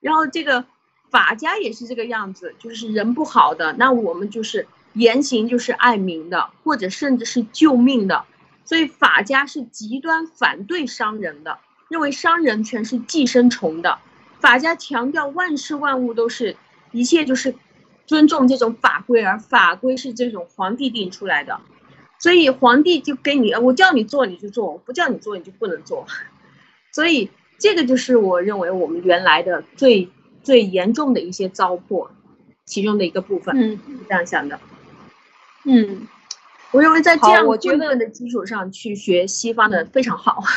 [0.00, 0.64] 然后这个
[1.10, 8.24] 法家也是这个样子，就是人不好的，那我们就是言行就是爱民的，或者甚至是救命的，
[8.64, 11.58] 所以法家是极端反对商人的。
[11.88, 13.98] 认为商人全是寄生虫的，
[14.38, 16.56] 法家强调万事万物都是
[16.92, 17.52] 一切就是
[18.06, 21.60] 尊重这种法规，而法规是这种皇帝定出来的，
[22.20, 26.06] 所以皇帝就给你，我叫你做你就做，我不叫你做你就不能做，
[26.94, 27.28] 所以
[27.60, 30.08] 这个就是我认为我们原来的最
[30.42, 32.08] 最严重的一些糟粕，
[32.64, 34.58] 其中的一个部分，嗯，这样想的，
[35.64, 36.08] 嗯，
[36.72, 40.42] 我认为在这样我觉得的基础上去学西方的非常好。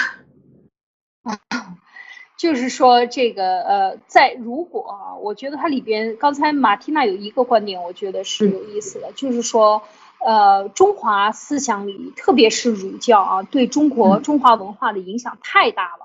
[2.35, 9.83] 就是说，这个呃，在如果啊，我觉得它里边，刚才马蒂娜有一个观点，我觉得是有意思的，就是说，
[10.19, 16.02] 呃，中华思想里，特别是儒教啊，对中国中华文化的影响太大了，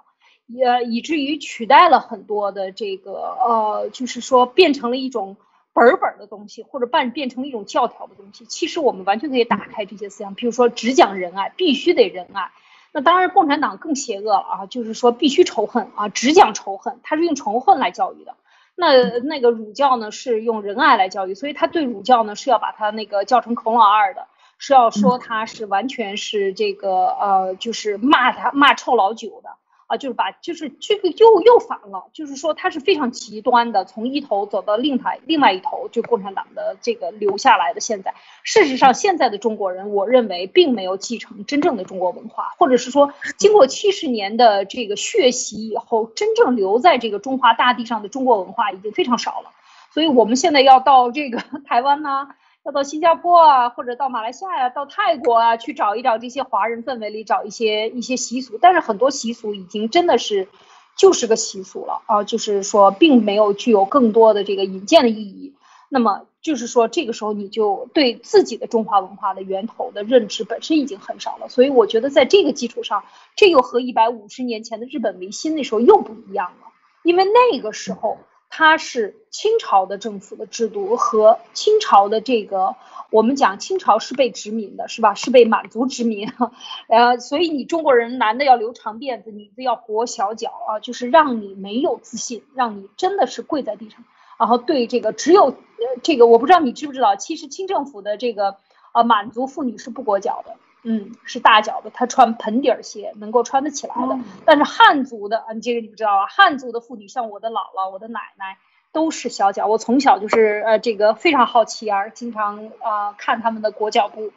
[0.49, 5.36] 也以至于取代了很多的这个呃，就是说变成了一种
[5.72, 8.44] 本本的东西，或者办变成了一种教条的东西。
[8.46, 12.51] 其实我们完全可以打开这些思想，比如说只讲仁爱，必须得仁爱。
[12.90, 14.66] 那当然，共产党更邪恶了啊！
[14.66, 18.34] 就是说，必须仇恨啊，只讲仇恨，他是用仇恨来教育的。
[18.74, 24.26] 那那个儒教呢，是用仁爱来教育，所以他对儒教呢，是要把他那个叫成孔老二的，
[24.57, 29.51] 是要说他是完全是这个呃，就是骂他骂臭老九的。
[29.89, 37.80] 啊，就是把，就是这个又又反了，就是说他是非常极端的，从一头走到另台另外一头，就共产党的这个留下来的。
[37.80, 49.51] 现在，事实上，现在的中国人，我认为并没有继承真正的中国文化，或者是说，经过七十年的这个血洗以后，真正留在这个中华大地上的中国文化已经非常少了。
[49.95, 52.28] 所以，我们现在要到这个 台湾呢。
[52.72, 60.48] 到新加坡啊，或者到马来西亚呀，到泰国啊，去找一找这些华人氛围里找一些一些习俗，但是很多习俗已经真的是
[60.96, 65.54] 就是个习俗了啊，就是说并没有具有更多的这个引荐的意义。
[65.88, 73.04] 那么就是说这个时候你就对自己的中华文化的源头的认知本身已经很少了，所以我觉得在这个基础上，
[73.36, 76.68] 这又和一百五十年前的日本维新那时候又不一样了，
[77.02, 78.18] 因为那个时候。
[78.51, 82.76] 它是清朝的政府的制度和清朝的这个，
[83.11, 85.14] 我们讲清朝是被殖民的，是吧？
[85.14, 86.32] 是被满族殖民，
[86.88, 94.03] 呃，所以你中国人男的要留长辫子，女的要裹小脚啊，就是让你没有自信，让你真的是跪在地上，
[94.38, 95.55] 然后对这个只有呃
[96.03, 98.57] 这个，我不知道你知不知道，其实清政府的这个
[98.92, 100.57] 呃满族妇女是不裹脚的。
[100.84, 104.18] 嗯，是大脚的，她穿盆底儿鞋，能够穿得起来的。
[104.44, 106.26] 但是汉族的，嗯，这个你不知道啊？
[106.26, 108.58] 汉族的妇女，像我的姥姥、我的奶奶，
[108.92, 109.66] 都是小脚。
[109.66, 114.32] 我从小就是呃，这个非常好奇而，经常啊看他们的裹脚布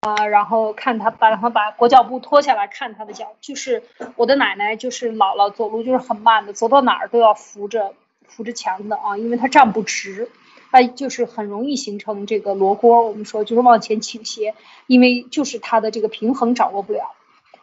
[0.00, 3.34] 啊，然后看他把然后把裹脚布脱下来看他的脚。
[3.40, 3.82] 就是
[4.16, 7.94] 我的奶奶，就是姥姥，走路就是很慢的，走到哪儿都要扶着
[8.28, 10.28] 扶着墙的啊，因为她站不直。
[10.70, 14.54] 它就是很容易形成这个罗锅，我们说就是往前倾斜，
[14.86, 17.14] 因为就是它的这个平衡掌握不了，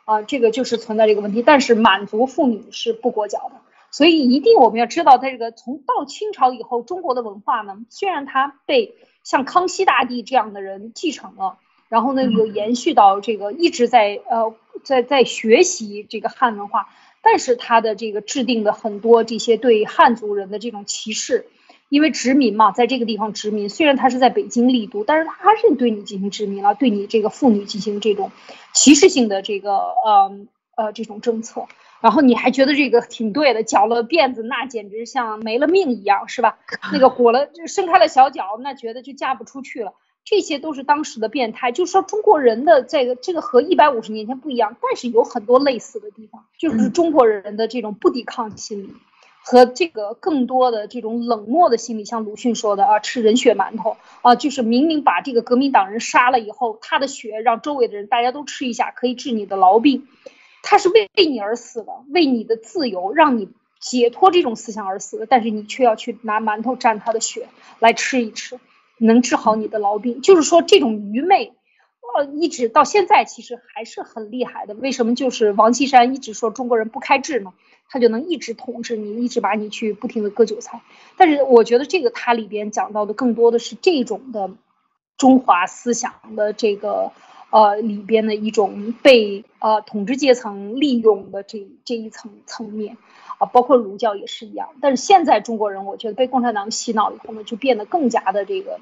[0.06, 1.44] 啊，这个就是存在这个问题。
[1.44, 11.58] 但是满族妇女是不裹脚的，所以一定我们要知道，在这个从到清朝以后，中国的文化呢，虽然它被像康熙大帝这样的人继承了，
[11.90, 16.90] 然后呢又延续到这个一直在呃在在学习这个汉文化，
[17.22, 21.46] 但是它的这个制定的很多这些对汉族人的这种歧视。
[21.88, 28.32] 因为殖民嘛，在这个地方殖民，虽然他是在北京立都，但是他还是对你进行殖民了，对你这个妇女进行这种
[28.74, 31.68] 歧视性的这个呃呃这种政策，
[32.02, 36.58] 然后你还觉得这个挺对的，绞了辫子那简直像没了命一样，是吧？
[36.92, 39.94] 那个裹了就伸开了小脚，那觉得就嫁不出去了，
[40.26, 41.72] 这些都是当时的变态。
[41.72, 48.94] 就是说中国人的这个这个和一百五十年前不一样，但是有很多类似的地方，就是中国人的这种不抵抗心理。
[49.48, 60.08] 和这个更多的这种冷漠的心理，像鲁迅说的啊，吃人血馒头啊，就是明明把这个革命党人杀了以后，他的血让周围的人大家都吃一下，可以治你的痨病，
[60.64, 68.60] 他是为为你而死的，为你的自由，让你解脱这种思想而死的，但是你却要去拿馒头蘸他的血来吃一吃，
[68.98, 71.54] 能治好你的痨病，就是说这种愚昧，
[72.18, 74.74] 呃，一直到现在其实还是很厉害的。
[74.74, 77.54] 为什么就是王岐山一直说中国人不开智呢？
[77.88, 80.82] 他就能一直统治你，一直把你去不停的割韭菜。
[81.18, 84.52] 但是我觉得这个它里边讲到的更多的是这种的
[85.18, 87.12] 中华思想的这个
[87.52, 92.98] 呃里边的一种被呃统治阶层利用的这这一层层面
[93.38, 94.70] 啊，包括儒教也是一样。
[94.82, 98.80] 但是现在中国人，我觉得被共产党洗脑以后呢，就变得更加的这个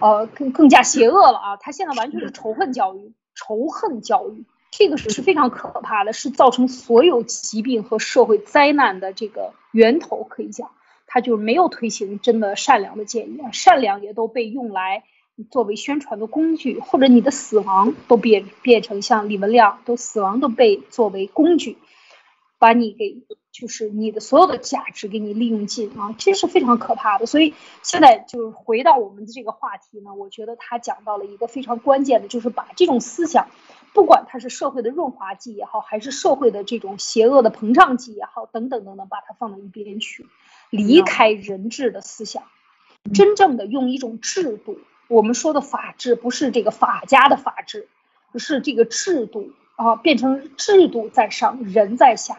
[0.00, 1.56] 呃更更加邪恶了啊！
[1.58, 4.44] 他现在完全是仇恨教育，仇恨教育。
[4.70, 10.24] 这个是是非常可怕的，是造成所有疾病和社会灾难的这个源头。
[10.24, 10.70] 可以讲，
[11.06, 15.04] 他就没有推行真的善良的建议，善良也都被用来
[15.50, 21.78] 作为宣传的工具，或者你的死亡都变变成像李文亮都死亡都被作为工具，
[22.58, 27.26] 把你给就是你的所有的价值给你利用尽啊，这是非常可怕的。
[27.26, 33.48] 所以现在就是回到我们的这个话题呢，我觉得他讲到了一个非常关键的，就是把这种思想。
[33.94, 40.26] 不管它是社会的润滑剂也好，还是社会的这种邪恶的膨胀剂也好，等等等等，把它放到一边去，
[40.70, 42.44] 离开人治的思想，
[43.14, 44.78] 真正的用一种制度。
[45.08, 47.88] 我们说的法治不是这个法家的法治，
[48.36, 52.38] 是这个制度啊，变成制度在上，人在下。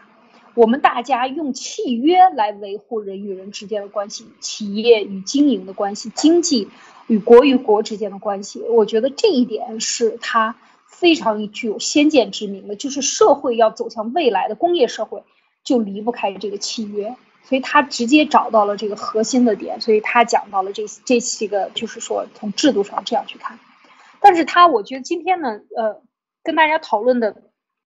[0.54, 6.70] 我们大家用契约来维护人与人之间的关系，企业与经营的关系，经济
[7.08, 8.62] 与国与国之间的关系。
[8.62, 10.56] 我觉得这一点是他。
[10.90, 15.24] 非常具有先见之明的，就是社会要走向未来的工业社会，
[15.64, 23.60] 就离不开这个契约，所以他直接找到了这个核心的点，所以他讲到了这这几个，就是说从制度上这样去看。
[24.20, 26.02] 但是他我觉得今天呢，呃，
[26.44, 27.44] 跟大家讨论的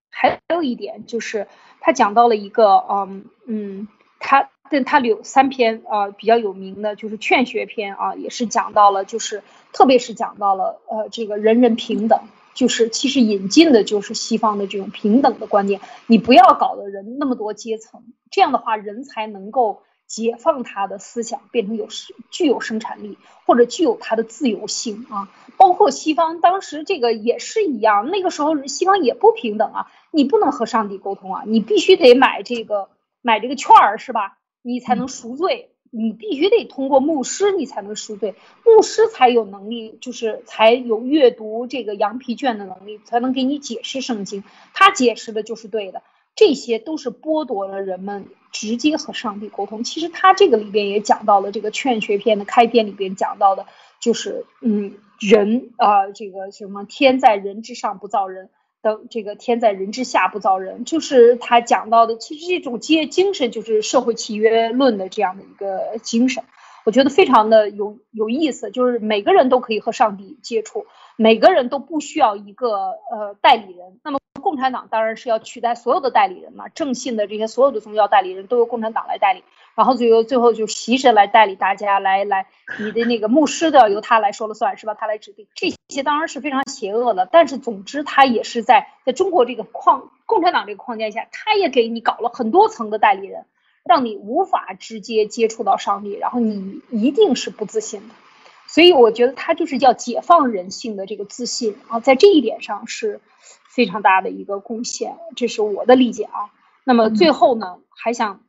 [0.10, 1.48] 还有一点就是
[1.82, 3.88] 他讲到了一个，嗯嗯，
[4.20, 12.22] 他但他有三篇啊比较有名的，就是劝学篇啊，也是讲到了，就是特别是讲到了呃这个人人平等。
[12.54, 21.88] 就是其实引进的就是西方的这种平等的观念，你不要搞得人那么多阶层，这样的话人才能够解放他的思想，变成有
[22.30, 25.30] 具有生产力或者具有他的自由性啊。
[25.58, 32.90] 包括西方当时这个也是一样，那个时候西方也不平等啊，你不能和上帝沟通啊，你必须得买这个
[33.22, 34.38] 买这个券儿是吧？
[34.62, 35.73] 你才能赎罪。
[35.96, 38.34] 你必须得通过牧师，你才能赎罪，
[38.66, 44.44] 牧师才有能力，就是才有阅读这个羊皮卷的能力，才能给你解释圣经。
[44.74, 46.02] 他解释的就是对的，
[46.36, 49.84] 这些都是剥夺了人们直接和上帝沟通。
[49.84, 53.68] 其实他这个里边也讲到了，这个劝学篇的开篇里边讲到的，
[54.00, 58.50] 就是嗯，人啊，这个什么天在人之上不造人，
[58.84, 66.44] 等这个天在人之下不造人，就是他讲到的，其实这种接精神就是社会契约论的这样的一个精神，
[66.84, 74.00] 我觉得非常的有有意思，就是每个人都可以和上帝接触，每个人都不需要一个呃代理人。
[74.04, 79.44] 那么共产党当然是要取代所有的代理人嘛，正信的这些所有的宗教代理人都由共产党来代理。
[79.76, 82.46] 然后最后最后就习神来代理大家，来来，
[82.78, 84.94] 你的那个牧师都要由他来说了算是吧？
[84.94, 87.28] 他来指定，这些当然是非常邪恶的。
[87.32, 93.46] 但是总之，他也是在在中国这个框共产党这个框架下，他也给你搞了很多层的代理人，
[93.84, 98.14] 让你无法直接接触到上帝，然后你一定是不自信的。
[98.74, 103.22] 所以我觉得他就是要解放人性的这个自信啊，在这一点上是
[103.70, 106.50] 非常大的一个贡献，这是我的理解啊。
[106.84, 108.42] 那么最后呢，还想。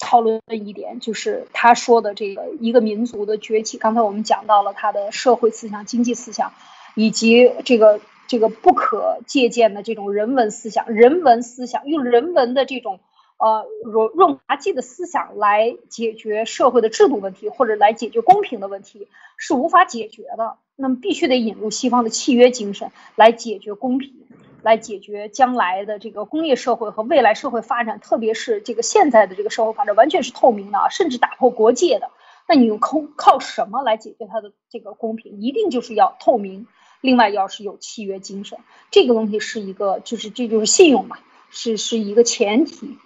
[0.00, 3.78] 讨论的一点就是他说的这个一个民族的崛起。
[3.78, 6.52] 刚才我们讲到了他的社会思想、经济思想，
[6.94, 13.00] 以及这个这个不可借鉴的这种人文思想、人文思想，用人文的这种
[13.38, 20.58] 呃润润滑剂的思想来解决社会的制度问题，或者来解决公平的问题，是无法解决的。
[20.76, 24.14] 那么必须得引入西方的契约精神来解决公平。
[24.60, 32.10] 来解决将来的这个工业社会和未来社会发展，特别是这个现在的这个社会发展完全是透明的，甚至打破国界的。
[32.48, 35.40] 那你用靠靠什么来解决它的这个公平？
[35.40, 36.66] 一定就是要透明，
[37.00, 38.58] 另外要是有契约精神，
[38.90, 41.18] 这个东西是一个就是这就是信用嘛，
[41.50, 42.98] 是是一个前提。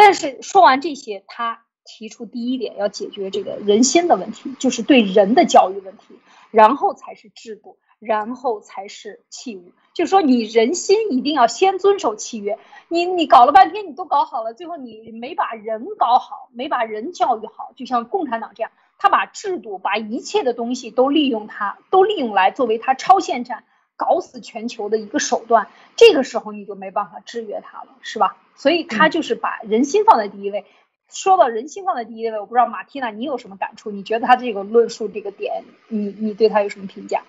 [0.00, 6.18] 但是说完这些，他提出第一点要解决这个人心的问题，就是对人的教育问题，
[6.50, 7.76] 然后才是制度。
[7.98, 12.58] 然后才是器物，就说你人心一定要先遵守契约。
[12.88, 23.64] 你你搞了半天，你都搞好了，最后你没把人搞好，没把人教育好，就像共产党这样，他把制度、把一切的东西都利用它，都利用来作为他超限战、
[23.96, 25.68] 搞死全球的一个手段。
[25.94, 28.38] 这个时候你就没办法制约他了，是吧？
[28.60, 30.66] 所以他就是把人心放在第一位。
[31.10, 33.90] 说到人心放在第一位，我不知道马蒂娜你有什么感触？
[33.90, 37.22] 你觉得他这个论述这个点，你你对他有什么评价？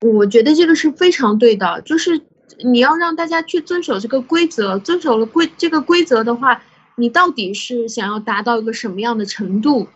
[0.00, 2.22] 我觉得这个是非常对的，就是
[2.64, 6.62] 你要让大家去遵守这个规则，遵守了规这个规则的话，
[6.94, 9.88] 你到底是想要达到一个什么样的程度？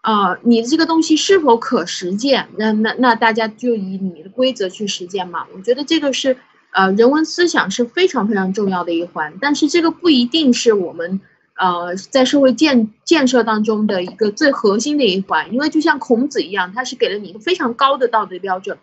[0.00, 2.48] 啊，你这个东西是否可实践？
[2.58, 5.46] 那那那大家就以你的规则去实践嘛。
[5.54, 6.36] 我觉得这个是
[6.72, 11.20] 呃人文思想是非常非常重要的一环，但是这个不一定是我们
[11.54, 18.78] 呃在社会建建设当中的一个最核心的一环，因为就像孔子一样，他是给了你一个非常高的道德标准。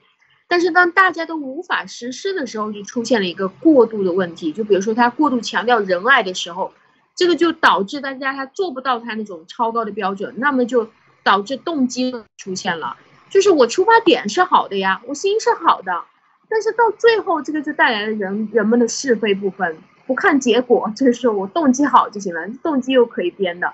[0.47, 4.51] 但是当大家都无法实施的时候，就出现了一个过度的问题。
[4.51, 6.73] 就比如说他过度强调仁爱的时候，
[7.15, 10.89] 这个就导致大家他做不到他那种超高的标准，那么就
[11.23, 12.97] 导致动机出现了。
[13.29, 16.03] 就是我出发点是好的呀，我心是好的，
[16.49, 19.77] 但是到最后这个就带来了人人们的是非不分，
[20.07, 23.73] 不看结果， 就是我动机好就行了，动机又可以编的。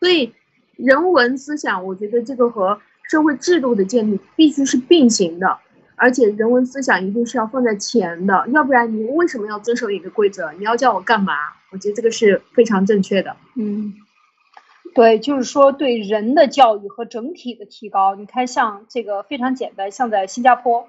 [0.00, 0.32] 所以
[0.76, 5.58] 人文思想，我觉得这个和社会制度的建立必须是并行的。
[5.98, 10.52] 而且人文思想一定是要放在前的，要不然你为什么要遵守一个规则？
[10.58, 11.32] 你要叫我干嘛？
[11.72, 13.34] 我觉得这个是非常正确的。
[13.54, 13.94] 嗯，
[14.94, 18.14] 对，就是说对人的教育和整体的提高。
[18.14, 20.86] 你看，像这个非常简单，像在新加坡，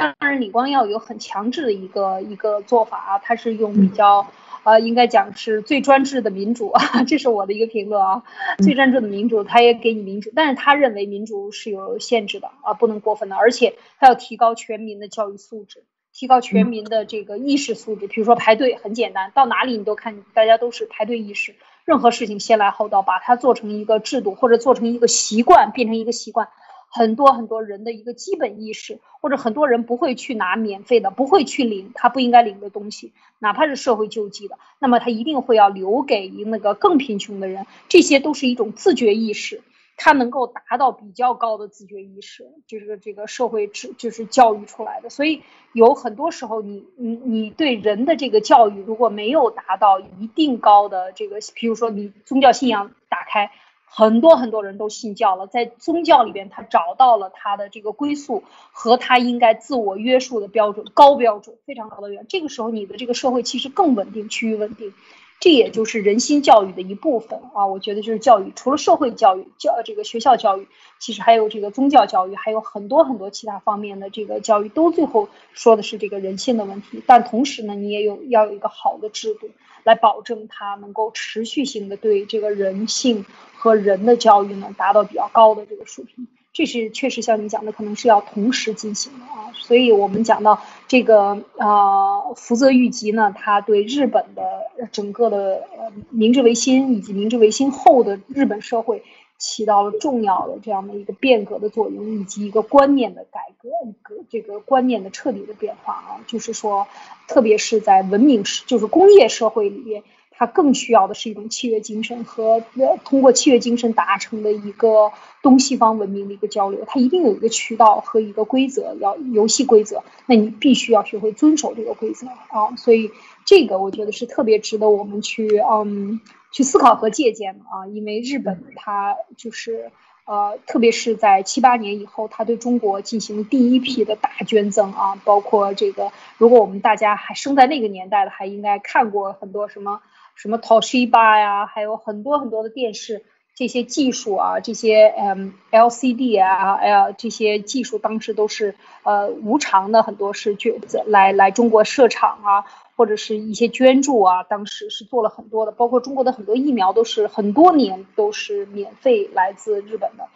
[0.00, 4.26] 当然李光耀有很强制的一个一个做法啊，他是用比较。
[4.64, 8.24] 呃，应该讲是最专制的民主啊， 这是我的一个评论啊。
[8.58, 18.08] 最专制的民主，他也给你民主，但是他认为民主是有限制的啊，不能过分的，而且他要提高全民的教育素质，提高全民的这个意识素质。
[18.08, 26.48] 比如说排队很简单，到哪里你都看，大家都是排队意识，任何事情先来后到，把它做成一个制度或者做成一个习惯，变成一个习惯。
[26.96, 37.66] 很多很多人的一个基本意识，或者很多人不会去拿免费的，不会去领他不应该领的东西，哪怕是社会救济的，那么他一定会要留给那个更贫穷的人。
[37.90, 39.60] 这些都是一种自觉意识，
[39.98, 45.10] 他能够达到比较高的自觉意识，就是这个社会制就是教育出来的。
[45.10, 45.42] 所以
[45.74, 53.50] 有很多时候，你你你对人的这个教育如果没有达到一定高的这个，比如说你宗教信仰打开。
[53.88, 58.42] 很多很多人都信教了，在宗教里边，他找到了他的这个归宿
[58.72, 62.26] 和他应该自我约束的标准，高标准，非常高的远。
[62.28, 64.92] 这个时候，你的这个社会其实更稳定，趋于稳定。
[65.40, 67.66] 这也就是人心教育的一部分啊。
[67.66, 70.66] 我觉得就是教育，除了社会教育、教这个学校教育，
[70.98, 77.02] 其实还有这个宗教教育，还有很多很多其他方面的这个教育，都最后说的是这个人性的问题。
[77.06, 79.50] 但同时呢，你也有要有一个好的制度
[79.84, 83.24] 来保证它能够持续性的对这个人性。
[83.58, 89.52] 和人的教育呢，达到比较高的这个水平，这是确实像你讲的，可能是要同时进行的啊。
[89.52, 94.42] 所以我们讲到这个呃福泽谕吉呢，他对日本的
[94.90, 99.02] 整个的呃明治维新以及明治维新后的日本社会
[99.36, 106.24] 起到了重要的这样的一个变革的作用，以及一个观念的改革，一个这个观念的彻底的变化啊。
[106.26, 106.88] 就是说，
[107.28, 110.02] 特别是在文明社，就是工业社会里边。
[110.38, 112.62] 它更需要的是一种契约精神和
[113.04, 115.10] 通过契约精神达成的一个
[115.42, 116.84] 东西方文明的一个交流。
[116.86, 120.02] 它一定有一个渠道和一个规则，要游戏规则。
[120.26, 122.76] 那你必须要学会遵守这个规则啊！
[122.76, 123.10] 所以
[123.44, 126.20] 这个我觉得是特别值得我们去嗯
[126.52, 127.86] 去思考和借鉴的啊！
[127.86, 129.90] 因为日本它就是
[130.26, 140.02] 呃，特别是在七八年以后，它对中国进行第一批的大捐赠啊，包括这个，如果我们大家还生在那个年代的，还应该看过很多什么。
[140.36, 150.74] 什么 Toshiba 呀，还有很多很多的电视，这些技术啊，这些嗯 LCD 啊，哎呀，这些技术当时都是呃无偿的，很多是捐
[151.06, 152.64] 来来中国设厂啊，
[152.96, 160.28] 或者是一些捐助啊，当时是做了很多的，包括中国的很多疫苗都是很多年都是免费来自日本的。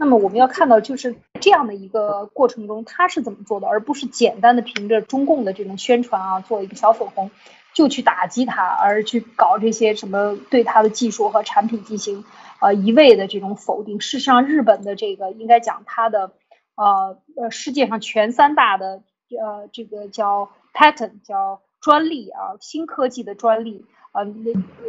[0.00, 7.32] 那么我们要看到就是这样的一个过程中，他是怎么做的，而不是简单的凭着中共的这种宣传啊，做一个小粉红。
[7.78, 12.24] 就去打击他，而去搞这些什么对他的技术和产品进行
[12.58, 14.00] 呃一味的这种否定。
[14.00, 16.32] 事实上，日本的这个应该讲它的
[16.74, 24.26] 呃呃世界上前三大的呃这个叫 patent 叫专利啊新科技的专利呃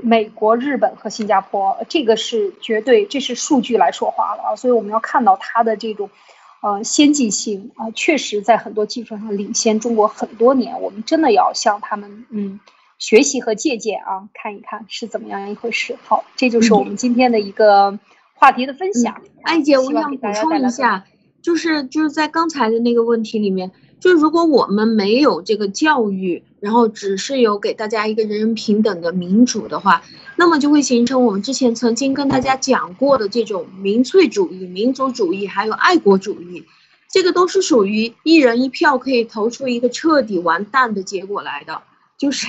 [0.01, 4.55] 美国、日本和新加坡，这个是绝对这是数据来说话了啊。
[4.55, 6.09] 所以我们要看到它的这种。
[6.61, 10.81] 呃，先进性啊，确实在很多技术上领先中国很多年。
[10.81, 12.59] 我们真的要向他们嗯
[12.99, 15.97] 学习和借鉴啊，看一看是怎么样一回事。
[16.03, 17.97] 好，这就是我们今天的一个
[18.35, 19.19] 话题的分享。
[19.41, 21.05] 艾姐，我想补充一下，
[21.41, 23.71] 就是就是在刚才的那个问题里面。
[23.99, 30.03] 就如果我们没有这个教育，然后只是有给大家一个人人平等的民主的话，
[30.37, 36.63] 那么就会形成我们之前曾经跟大家讲过的这种民粹主义、民族主义，还有爱国主义，
[37.11, 41.81] 这个都是属于一人一票可以投出一个彻底完蛋的结果来的，
[42.17, 42.47] 就是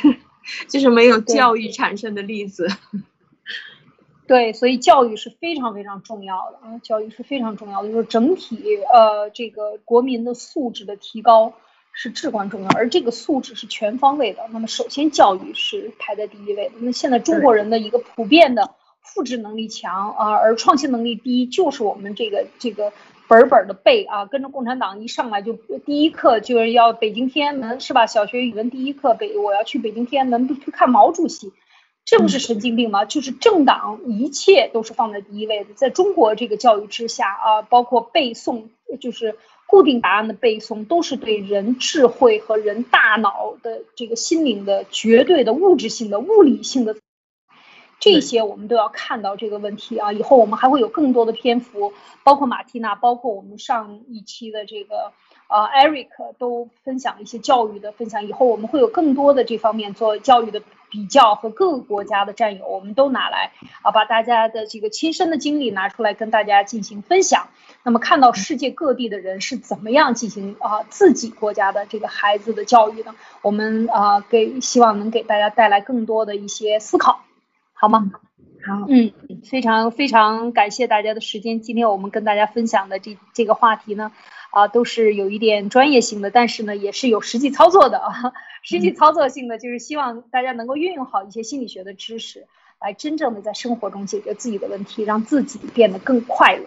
[0.69, 2.69] 就是没有教育产生的例子。
[4.27, 11.55] 对，所以教育是非常非常重要的啊，教育是非常重要的，就是整体呃这个国民的素质的提高
[11.93, 14.47] 是至关重要，而这个素质是全方位的。
[14.53, 16.75] 那么首先教育是排在第一位的。
[16.79, 18.71] 那现在中国人的一个普遍的
[19.03, 22.93] 复制能力强啊，而创新能力低，就是我们这个这个
[23.31, 25.53] 本本的背啊，跟着共产党一上来就
[25.87, 28.09] 第一课就是要北京天安门是吧？
[28.09, 31.53] 小学语文第一课北我要去北京天安门去看毛主席。
[32.05, 33.05] 这不是神经病吗？
[33.05, 35.75] 就是政党一切都是放在第一位的。
[35.75, 38.65] 在中国这个教育之下啊，包括背诵，
[39.01, 39.37] 就是
[39.67, 46.97] 固定答案的背诵，都是对人智慧和人大脑的这个心灵的绝对的物质性的物理性的。
[48.01, 50.13] 这些我们都要看到这个问题啊。
[50.13, 51.93] 以后我们还会有更多的篇幅，
[52.25, 55.13] 包括马蒂娜，包括我们上一期的这个。
[55.53, 56.07] 呃，Eric
[56.39, 63.51] 都分享一些教育的分享，以后我们会有更多的这方面做教育的比较和各个国家的战友，我们都拿来
[63.83, 67.49] 啊，把大家的这个亲身的经历拿出来跟大家进行分享。
[67.83, 73.13] 那么看到世界各地的人是怎么样进行啊自己国家的这个孩子的教育的，
[73.43, 77.25] 我们啊给希望能给大家带来更多的一些思考，
[77.81, 78.11] 好吗？
[78.67, 79.11] 好，嗯，
[79.43, 81.63] 非常非常感谢大家的时间。
[81.63, 84.13] 今天我们跟大家分享的这这个话题呢。
[84.51, 88.33] 啊，都是有一点专业性的，但是呢，也是有实际操作的啊。
[88.63, 92.49] 实际操作性的就是希望大家能够运用好一些心理学的知识，
[92.81, 96.67] 来真正的在生活中解决自己的问题，让自己变得更快乐，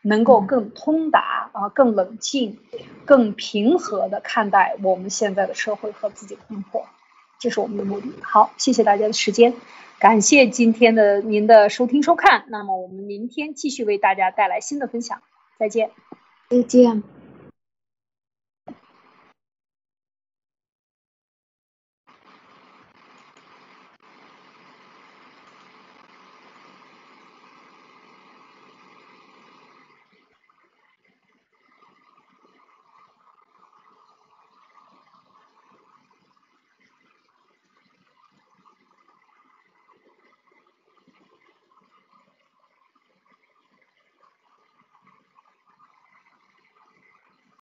[0.00, 2.58] 能够更通达啊，更冷静、
[3.04, 6.86] 更平和的看待我们现在的社会和自己的生活，
[7.44, 8.08] 这是我们的目的。
[8.22, 9.52] 好，谢谢大家的时间，
[9.98, 12.46] 感谢今天的您的收听收看。
[12.48, 15.20] 那么我们明天继续为大家带来新的分享，
[15.58, 15.90] 再见，
[16.48, 17.02] 再见。